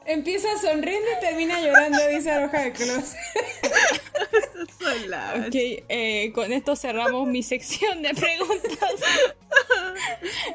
Empieza 0.07 0.49
sonriendo 0.61 1.09
y 1.17 1.21
termina 1.21 1.61
llorando, 1.61 1.99
dice 2.09 2.31
Aroja 2.31 2.63
de 2.63 2.73
Cruz. 2.73 3.13
Solange. 4.79 5.49
Ok, 5.49 5.85
eh, 5.89 6.33
con 6.35 6.53
esto 6.53 6.77
cerramos 6.77 7.29
mi 7.29 7.43
sección 7.43 8.03
de 8.03 8.15
preguntas. 8.15 8.93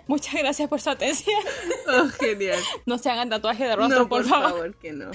Muchas 0.07 0.33
gracias 0.35 0.69
por 0.69 0.81
su 0.81 0.89
atención. 0.89 1.41
Oh, 1.87 2.07
genial. 2.19 2.59
No 2.85 2.97
se 2.97 3.09
hagan 3.09 3.29
tatuaje 3.29 3.65
de 3.65 3.75
rostro, 3.75 3.99
no, 3.99 4.09
por, 4.09 4.25
favor. 4.25 4.49
favor, 4.49 4.75
que 4.75 4.91
no. 4.91 5.11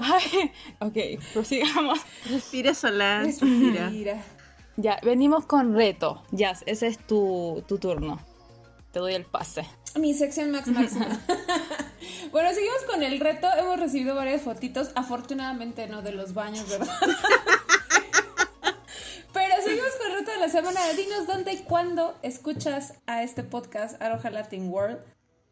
Ay, 0.00 0.52
ok, 0.78 1.22
prosigamos. 1.32 1.98
Respira, 2.28 2.74
Solange, 2.74 3.26
respira. 3.26 3.84
Respira. 3.86 4.22
Ya, 4.76 4.98
venimos 5.02 5.46
con 5.46 5.74
reto. 5.74 6.22
Jazz, 6.30 6.62
ese 6.66 6.86
es 6.86 6.98
tu, 6.98 7.62
tu 7.66 7.78
turno. 7.78 8.18
Te 8.92 8.98
doy 8.98 9.14
el 9.14 9.24
pase. 9.24 9.64
Mi 9.98 10.14
sección 10.14 10.50
Max 10.50 10.66
Máxima. 10.66 11.06
bueno, 12.32 12.52
seguimos 12.52 12.82
con 12.88 13.02
el 13.02 13.20
reto. 13.20 13.48
Hemos 13.56 13.78
recibido 13.78 14.16
varias 14.16 14.42
fotitos. 14.42 14.90
Afortunadamente 14.96 15.86
no 15.86 16.02
de 16.02 16.12
los 16.12 16.34
baños, 16.34 16.68
¿verdad? 16.68 16.88
Pero 19.32 19.54
seguimos 19.62 19.90
con 19.96 20.10
el 20.10 20.18
reto 20.18 20.32
de 20.32 20.38
la 20.38 20.48
semana. 20.48 20.80
Dinos 20.96 21.26
dónde 21.26 21.52
y 21.52 21.58
cuándo 21.58 22.18
escuchas 22.22 22.94
a 23.06 23.22
este 23.22 23.44
podcast, 23.44 24.02
Aroja 24.02 24.30
Latin 24.30 24.68
World. 24.68 24.98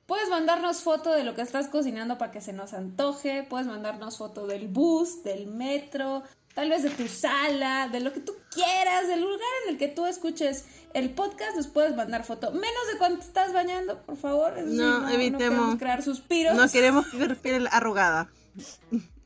Puedes 0.06 0.28
mandarnos 0.30 0.82
foto 0.82 1.12
de 1.12 1.22
lo 1.22 1.34
que 1.34 1.42
estás 1.42 1.68
cocinando 1.68 2.18
para 2.18 2.32
que 2.32 2.40
se 2.40 2.52
nos 2.52 2.72
antoje. 2.72 3.44
Puedes 3.44 3.66
mandarnos 3.68 4.16
foto 4.16 4.46
del 4.46 4.66
bus, 4.66 5.22
del 5.22 5.46
metro. 5.46 6.24
Tal 6.58 6.70
vez 6.70 6.82
de 6.82 6.90
tu 6.90 7.06
sala, 7.06 7.86
de 7.86 8.00
lo 8.00 8.12
que 8.12 8.18
tú 8.18 8.34
quieras, 8.50 9.06
del 9.06 9.20
lugar 9.20 9.38
en 9.64 9.74
el 9.74 9.78
que 9.78 9.86
tú 9.86 10.06
escuches 10.06 10.64
el 10.92 11.10
podcast, 11.10 11.54
nos 11.54 11.68
puedes 11.68 11.94
mandar 11.94 12.24
foto. 12.24 12.50
Menos 12.50 12.88
de 12.92 12.98
cuando 12.98 13.20
te 13.20 13.26
estás 13.26 13.52
bañando, 13.52 14.02
por 14.02 14.16
favor. 14.16 14.58
Eso 14.58 14.68
sí, 14.68 14.76
No, 14.76 15.08
evitemos. 15.08 15.38
queremos 15.38 15.78
crear 15.78 16.02
suspiros. 16.02 16.56
No 16.56 16.68
queremos 16.68 17.06
que 17.06 17.28
refiere 17.28 17.64
arrugada. 17.70 18.28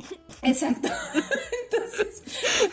Exacto. 0.43 0.89
Entonces, 1.65 2.23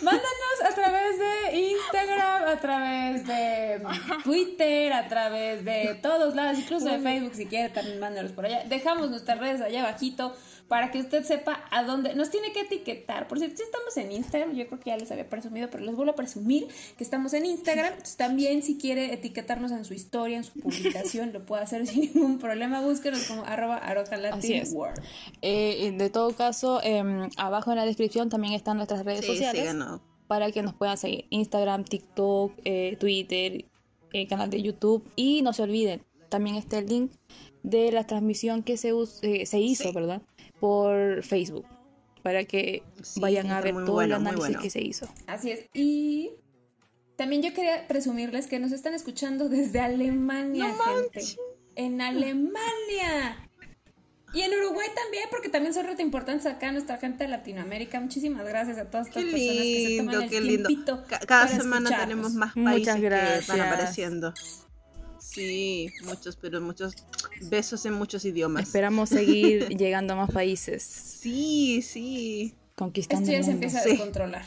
mándanos 0.02 0.26
a 0.70 0.74
través 0.74 1.20
de 1.20 1.60
Instagram, 1.60 2.48
a 2.48 2.60
través 2.60 3.28
de 3.28 3.82
Twitter, 4.24 4.94
a 4.94 5.08
través 5.08 5.64
de 5.66 6.00
todos 6.02 6.36
lados, 6.36 6.60
incluso 6.60 6.86
de 6.90 7.00
Facebook, 7.00 7.36
si 7.36 7.46
quiere, 7.46 7.70
también 7.70 8.00
mándanos 8.00 8.32
por 8.32 8.46
allá. 8.46 8.64
Dejamos 8.68 9.10
nuestras 9.10 9.40
redes 9.40 9.62
allá 9.62 9.82
abajito 9.82 10.36
para 10.70 10.92
que 10.92 11.00
usted 11.00 11.24
sepa 11.24 11.66
a 11.72 11.84
dónde 11.84 12.14
nos 12.14 12.30
tiene 12.30 12.54
que 12.54 12.62
etiquetar. 12.62 13.28
Por 13.28 13.40
cierto, 13.40 13.58
si 13.58 13.64
estamos 13.64 13.98
en 13.98 14.12
Instagram, 14.12 14.54
yo 14.54 14.68
creo 14.68 14.80
que 14.80 14.92
ya 14.92 14.98
les 14.98 15.12
había 15.12 15.28
presumido, 15.28 15.68
pero 15.70 15.84
les 15.84 15.96
vuelvo 15.96 16.12
a 16.12 16.16
presumir 16.16 16.68
que 16.96 17.04
estamos 17.04 17.34
en 17.34 17.46
Instagram. 17.46 17.88
Entonces, 17.88 18.16
también 18.16 18.62
si 18.62 18.78
quiere 18.78 19.12
etiquetarnos 19.12 19.72
en 19.72 19.84
su 19.84 19.96
historia, 19.96 20.38
en 20.38 20.44
su 20.44 20.54
publicación, 20.60 21.34
lo 21.34 21.44
puede 21.44 21.64
hacer 21.64 21.88
sin 21.88 22.02
ningún 22.14 22.38
problema. 22.38 22.82
Búsquenos 22.82 23.24
como 23.24 23.44
arroba 23.44 23.78
Así 23.78 24.54
es. 24.54 24.76
Eh, 25.42 25.92
de 25.98 26.10
todo 26.12 26.36
caso, 26.36 26.82
em, 27.24 27.30
abajo 27.38 27.72
en 27.72 27.78
la 27.78 27.86
descripción 27.86 28.30
también 28.30 28.54
están 28.54 28.78
nuestras 28.78 29.04
redes 29.06 29.22
Sí, 29.26 29.32
sociales 29.34 29.62
síganos. 29.62 30.02
para 30.28 30.52
que 30.52 30.62
nos 30.62 30.74
puedan 30.74 30.98
seguir. 30.98 31.26
Instagram, 31.30 31.84
TikTok, 31.86 32.54
eh, 32.66 32.98
Twitter, 33.00 33.66
el 34.14 34.28
canal 34.28 34.50
de 34.50 34.62
YouTube. 34.62 35.04
Y 35.16 35.42
no 35.42 35.54
se 35.54 35.64
olviden, 35.64 36.02
también 36.30 36.56
está 36.56 36.78
el 36.80 36.88
link 36.88 37.12
de 37.64 37.92
la 37.92 38.06
transmisión 38.06 38.64
que 38.64 38.78
se, 38.78 38.94
us- 38.94 39.20
eh, 39.24 39.46
se 39.46 39.60
hizo, 39.60 39.84
Sí. 39.86 39.92
¿verdad? 39.94 40.22
Por 40.60 41.24
Facebook. 41.24 41.66
Para 42.24 42.44
que 42.44 42.84
Sí, 43.02 43.20
vayan 43.22 43.50
a 43.52 43.62
ver 43.62 43.74
todo 43.74 43.94
bueno, 43.94 44.16
el 44.16 44.22
análisis 44.22 44.40
bueno. 44.50 44.62
que 44.62 44.70
se 44.70 44.82
hizo. 44.82 45.08
Así 45.28 45.52
es. 45.52 45.66
Y 45.74 46.32
también 47.16 47.42
yo 47.42 47.54
quería 47.54 47.88
presumirles 47.88 48.48
que 48.48 48.60
nos 48.60 48.72
están 48.72 48.94
escuchando 48.94 49.48
desde 49.50 49.80
Alemania, 49.80 50.68
No 50.68 50.74
gente. 50.84 51.20
manches. 51.20 51.38
En 51.76 52.02
Alemania. 52.02 53.49
Y 54.34 54.42
en 54.42 54.54
Uruguay 54.54 54.88
también, 54.96 55.26
porque 55.32 55.50
también 55.50 55.74
son 55.74 55.86
reto 55.88 56.02
importantes 56.04 56.46
acá 56.46 56.72
nuestra 56.72 56.98
gente 56.98 57.24
de 57.24 57.30
Latinoamérica. 57.30 58.00
Muchísimas 58.00 58.46
gracias 58.48 58.78
a 58.78 58.86
todas 58.86 59.08
estas 59.08 59.24
Qué 59.24 59.32
personas 59.32 59.58
que 59.64 59.88
se 59.88 59.98
toman 59.98 60.12
lindo, 60.20 60.22
el 60.24 60.30
qué 60.30 60.42
lindo. 60.42 60.70
Cada 61.08 61.48
para 61.48 61.48
semana 61.48 62.00
tenemos 62.00 62.34
más 62.34 62.56
Muchas 62.56 63.00
países 63.00 63.46
que 63.46 63.52
van 63.52 63.62
apareciendo. 63.62 64.34
Sí, 65.20 65.90
muchos, 66.06 66.36
pero 66.38 66.62
muchos 66.62 66.94
besos 67.50 67.86
en 67.86 67.94
muchos 67.94 68.24
idiomas. 68.26 68.64
Esperamos 68.64 69.10
seguir 69.10 69.68
llegando 69.78 70.14
a 70.14 70.18
más 70.18 70.32
países, 70.32 70.82
Sí, 70.84 71.82
sí, 71.82 72.56
conquistando 72.76 73.24
Esto 73.30 73.34
ya 73.40 73.44
se 73.44 73.52
empieza 73.52 73.80
a 73.80 73.84
Sí. 73.84 73.90
descontrolar. 73.90 74.46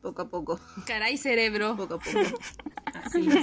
poco 0.00 0.22
a 0.22 0.28
poco, 0.28 0.60
Caray, 0.86 1.16
cerebro. 1.18 1.76
poco 1.76 1.94
a 1.94 1.98
poco. 1.98 2.18
Así. 2.94 3.28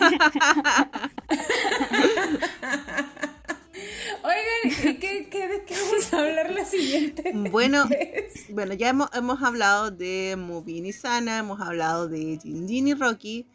Oigan, 4.24 4.92
¿y 4.92 4.96
¿qué, 5.12 5.30
qué, 5.30 5.48
¿de 5.48 5.66
qué 5.66 5.76
vamos 5.76 6.14
a 6.14 6.20
hablar 6.20 6.52
la 6.52 6.66
siguiente? 6.66 7.34
Bueno, 7.52 7.88
vez? 7.88 8.46
bueno, 8.50 8.74
ya 8.74 8.90
hemos, 8.90 9.10
hemos 9.14 9.42
hablado 9.42 9.92
de 9.92 10.36
Mubin 10.38 10.86
y 10.86 10.94
Sana, 10.94 11.40
hemos 11.40 11.60
hablado 11.62 12.08
de 12.08 12.40
Jinjin 12.42 12.88
y 12.88 12.94
Rocky. 12.94 13.48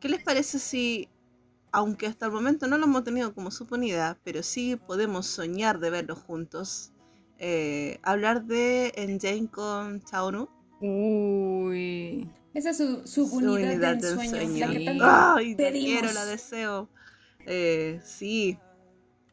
¿Qué 0.00 0.08
les 0.08 0.22
parece 0.22 0.58
si, 0.58 1.08
aunque 1.72 2.06
hasta 2.06 2.26
el 2.26 2.32
momento 2.32 2.66
no 2.66 2.78
lo 2.78 2.86
hemos 2.86 3.04
tenido 3.04 3.34
como 3.34 3.50
suponida, 3.50 4.18
pero 4.24 4.42
sí 4.42 4.76
podemos 4.76 5.26
soñar 5.26 5.78
de 5.78 5.90
verlos 5.90 6.18
juntos, 6.18 6.92
eh, 7.38 7.98
hablar 8.02 8.44
de 8.44 8.92
Enjane 8.96 9.48
con 9.50 10.02
Chaonu? 10.02 10.48
Uy. 10.80 12.28
Esa 12.54 12.70
es 12.70 12.78
su, 12.78 13.06
su 13.06 13.24
unidad, 13.26 13.96
del 13.96 14.14
sueño, 14.14 14.32
la 14.32 14.68
que 14.68 14.98
Ay, 15.02 15.54
la 15.56 15.70
quiero, 15.70 16.12
la 16.12 16.24
deseo. 16.24 16.88
Eh, 17.46 18.00
sí, 18.04 18.58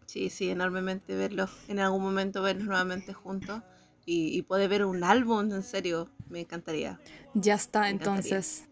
sí, 0.07 0.29
sí, 0.29 0.49
enormemente 0.49 1.15
verlos, 1.15 1.51
en 1.67 1.79
algún 1.79 2.01
momento 2.01 2.41
verlos 2.41 2.65
nuevamente 2.65 3.13
juntos 3.13 3.61
y, 4.05 4.35
y 4.37 4.41
poder 4.41 4.69
ver 4.69 4.85
un 4.85 5.03
álbum, 5.03 5.51
en 5.51 5.63
serio, 5.63 6.09
me 6.29 6.39
encantaría. 6.41 6.99
Ya 7.35 7.53
está, 7.55 7.81
Me 7.81 7.89
entonces. 7.89 8.63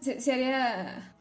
Se- 0.00 0.20
sería 0.20 1.16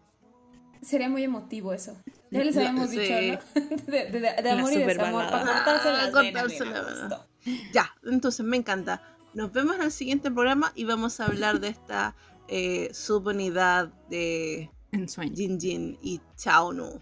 sería 0.82 1.08
muy 1.10 1.24
emotivo 1.24 1.74
eso. 1.74 1.96
Ya 2.32 2.44
les 2.44 2.56
habíamos 2.58 2.90
sí. 2.90 3.00
dicho, 3.00 3.14
¿no? 3.14 3.62
De, 3.92 4.06
de- 4.10 4.20
de 4.20 4.42
La 4.44 4.54
amor 4.54 4.74
y 4.74 4.78
desamor 4.78 5.26
para 5.30 5.46
cortarse 5.46 5.90
Ah, 5.90 5.98
las 5.98 6.12
cortarse 6.12 6.66
la. 6.66 7.28
Ya, 7.74 7.94
entonces 8.04 8.46
me 8.46 8.58
encanta. 8.58 9.02
Nos 9.34 9.52
vemos 9.54 9.76
en 9.76 9.84
el 9.84 9.92
siguiente 9.92 10.32
programa 10.32 10.72
y 10.76 10.84
vamos 10.86 11.20
a 11.20 11.26
hablar 11.28 11.60
de 11.60 11.70
esta 11.70 12.16
eh, 12.48 12.90
subunidad 12.94 13.88
de 14.10 14.70
En 14.92 15.08
sueño. 15.08 15.34
Jin 15.36 15.60
Jin 15.60 15.98
y 16.02 16.22
Chaonu. 16.36 17.02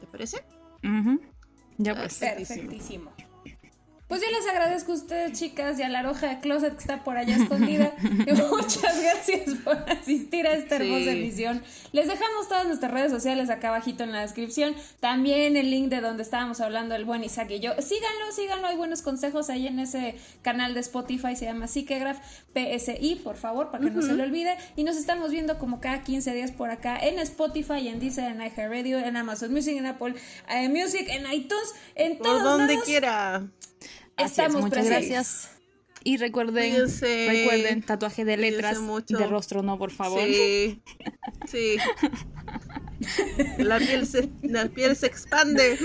¿Te 0.00 0.06
parece? 0.06 0.44
Ya 1.78 1.94
pues. 1.94 2.18
Perfectísimo. 2.18 2.68
Perfectísimo. 2.68 3.12
Pues 4.12 4.20
yo 4.20 4.30
les 4.30 4.46
agradezco 4.46 4.92
a 4.92 4.94
ustedes, 4.96 5.38
chicas, 5.38 5.78
y 5.78 5.82
a 5.82 5.88
la 5.88 6.02
roja 6.02 6.28
de 6.28 6.40
closet 6.40 6.74
que 6.74 6.80
está 6.80 7.02
por 7.02 7.16
allá 7.16 7.34
escondida. 7.34 7.94
Y 8.02 8.32
muchas 8.42 9.00
gracias 9.00 9.56
por 9.64 9.74
asistir 9.90 10.46
a 10.46 10.52
esta 10.52 10.76
hermosa 10.76 11.04
Sí. 11.04 11.08
emisión. 11.08 11.62
Les 11.92 12.08
dejamos 12.08 12.46
todas 12.46 12.66
nuestras 12.66 12.92
redes 12.92 13.10
sociales 13.10 13.48
acá 13.48 13.68
abajito 13.68 14.04
en 14.04 14.12
la 14.12 14.20
descripción. 14.20 14.74
También 15.00 15.56
el 15.56 15.70
link 15.70 15.88
de 15.88 16.02
donde 16.02 16.24
estábamos 16.24 16.60
hablando 16.60 16.94
el 16.94 17.06
buen 17.06 17.24
Isaac 17.24 17.52
y 17.52 17.60
yo. 17.60 17.72
Síganlo, 17.80 18.32
síganlo. 18.36 18.66
Hay 18.66 18.76
buenos 18.76 19.00
consejos 19.00 19.48
ahí 19.48 19.66
en 19.66 19.78
ese 19.78 20.16
canal 20.42 20.74
de 20.74 20.80
Spotify. 20.80 21.34
Se 21.34 21.46
llama 21.46 21.66
Psiquegraph 21.66 22.18
PSI, 22.52 23.14
por 23.24 23.36
favor, 23.36 23.70
para 23.70 23.82
que 23.82 23.90
no 23.92 24.02
se 24.02 24.12
lo 24.12 24.24
olvide. 24.24 24.58
Y 24.76 24.84
nos 24.84 24.98
estamos 24.98 25.30
viendo 25.30 25.58
como 25.58 25.80
cada 25.80 26.02
15 26.02 26.34
días 26.34 26.50
por 26.52 26.68
acá 26.70 26.98
en 26.98 27.18
Spotify, 27.18 27.88
en 27.88 27.98
Deezer, 27.98 28.30
en 28.30 28.42
iHeartRadio, 28.42 28.98
en 28.98 29.16
Amazon 29.16 29.54
Music, 29.54 29.74
en 29.78 29.86
Apple 29.86 30.16
eh, 30.50 30.68
Music, 30.68 31.06
en 31.08 31.32
iTunes, 31.32 31.74
en 31.94 32.18
Por 32.18 32.26
todos 32.26 32.42
donde 32.42 32.74
lados. 32.74 32.84
quiera. 32.84 33.42
Es, 34.24 34.30
Estamos 34.32 34.62
muchas 34.62 34.70
presentes. 34.86 35.08
gracias. 35.10 35.48
Y 36.04 36.16
recuerden, 36.16 36.70
Cuídense. 36.72 37.26
recuerden, 37.28 37.82
tatuaje 37.82 38.24
de 38.24 38.36
letras, 38.36 38.78
de 39.06 39.26
rostro 39.26 39.62
no, 39.62 39.78
por 39.78 39.92
favor. 39.92 40.20
Sí, 40.20 40.82
sí. 41.46 41.76
La 43.58 43.78
piel 43.78 44.06
se, 44.06 44.28
la 44.42 44.66
piel 44.66 44.96
se 44.96 45.06
expande. 45.06 45.78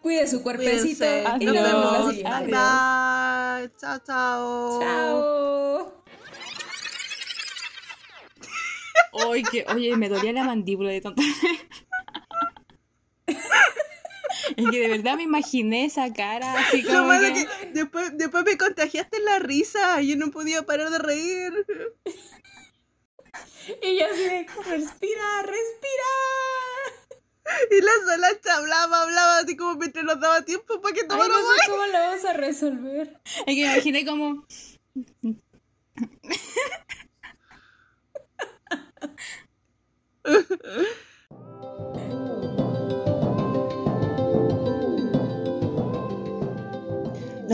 Cuide 0.00 0.28
su 0.28 0.42
cuerpecito 0.42 1.04
Cuídense. 1.04 1.24
y 1.40 1.44
Nos 1.46 1.54
vemos 1.54 2.14
siguiente. 2.14 2.44
Bye. 2.44 3.70
Chao, 3.80 3.98
chao. 4.06 4.80
Chao. 4.80 6.02
Que, 9.50 9.64
oye, 9.74 9.96
me 9.96 10.08
dolía 10.08 10.32
la 10.32 10.44
mandíbula 10.44 10.90
de 10.90 11.00
tonta. 11.00 11.22
Es 14.66 14.70
que 14.70 14.80
de 14.80 14.88
verdad 14.88 15.16
me 15.16 15.24
imaginé 15.24 15.84
esa 15.84 16.12
cara 16.12 16.58
así 16.58 16.82
Lo 16.82 16.90
como 16.90 17.08
malo 17.08 17.28
que... 17.28 17.46
que 17.46 17.66
después, 17.72 18.16
después 18.16 18.44
me 18.44 18.56
contagiaste 18.56 19.20
la 19.20 19.38
risa. 19.38 20.00
Yo 20.00 20.16
no 20.16 20.30
podía 20.30 20.62
parar 20.62 20.90
de 20.90 20.98
reír. 20.98 21.52
Y 23.82 23.98
yo 23.98 24.06
así 24.10 24.22
de, 24.22 24.46
respira, 24.64 25.42
respira. 25.42 26.12
Y 27.70 27.80
la 27.80 27.92
Solancha 28.04 28.56
hablaba, 28.56 29.02
hablaba 29.02 29.38
así 29.38 29.56
como 29.56 29.74
mientras 29.76 30.04
nos 30.04 30.20
daba 30.20 30.42
tiempo 30.42 30.80
para 30.80 30.94
que 30.94 31.02
Ay, 31.02 31.08
tomara 31.08 31.28
no 31.28 31.34
sé 31.34 31.70
cómo 31.70 31.86
lo 31.86 31.92
vamos 31.92 32.24
a 32.24 32.32
resolver. 32.32 33.20
Es 33.24 33.44
que 33.44 33.54
me 33.54 33.72
imaginé 33.72 34.06
como... 34.06 34.46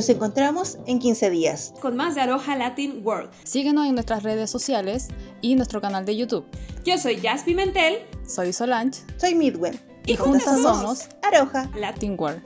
Nos 0.02 0.08
encontramos 0.08 0.78
en 0.86 0.98
15 0.98 1.30
días. 1.30 1.74
Con 1.80 1.94
más 1.94 2.16
de 2.16 2.22
Aroha 2.22 2.56
Latin 2.56 3.02
World. 3.06 3.30
Síguenos 3.44 3.86
en 3.86 3.94
nuestras 3.94 4.24
redes 4.24 4.50
sociales 4.50 5.06
y 5.40 5.54
nuestro 5.54 5.80
canal 5.80 6.04
de 6.04 6.16
YouTube. 6.16 6.44
Yo 6.84 6.98
soy 6.98 7.20
Jazz 7.20 7.44
Pimentel. 7.44 8.00
Soy 8.26 8.52
Solange 8.52 8.98
Soy 9.16 9.36
Midwen. 9.36 9.78
y 10.04 10.16
juntas 10.16 10.60
somos 10.60 11.08
Aroja. 11.22 11.70
Latin 11.76 12.16
World. 12.18 12.42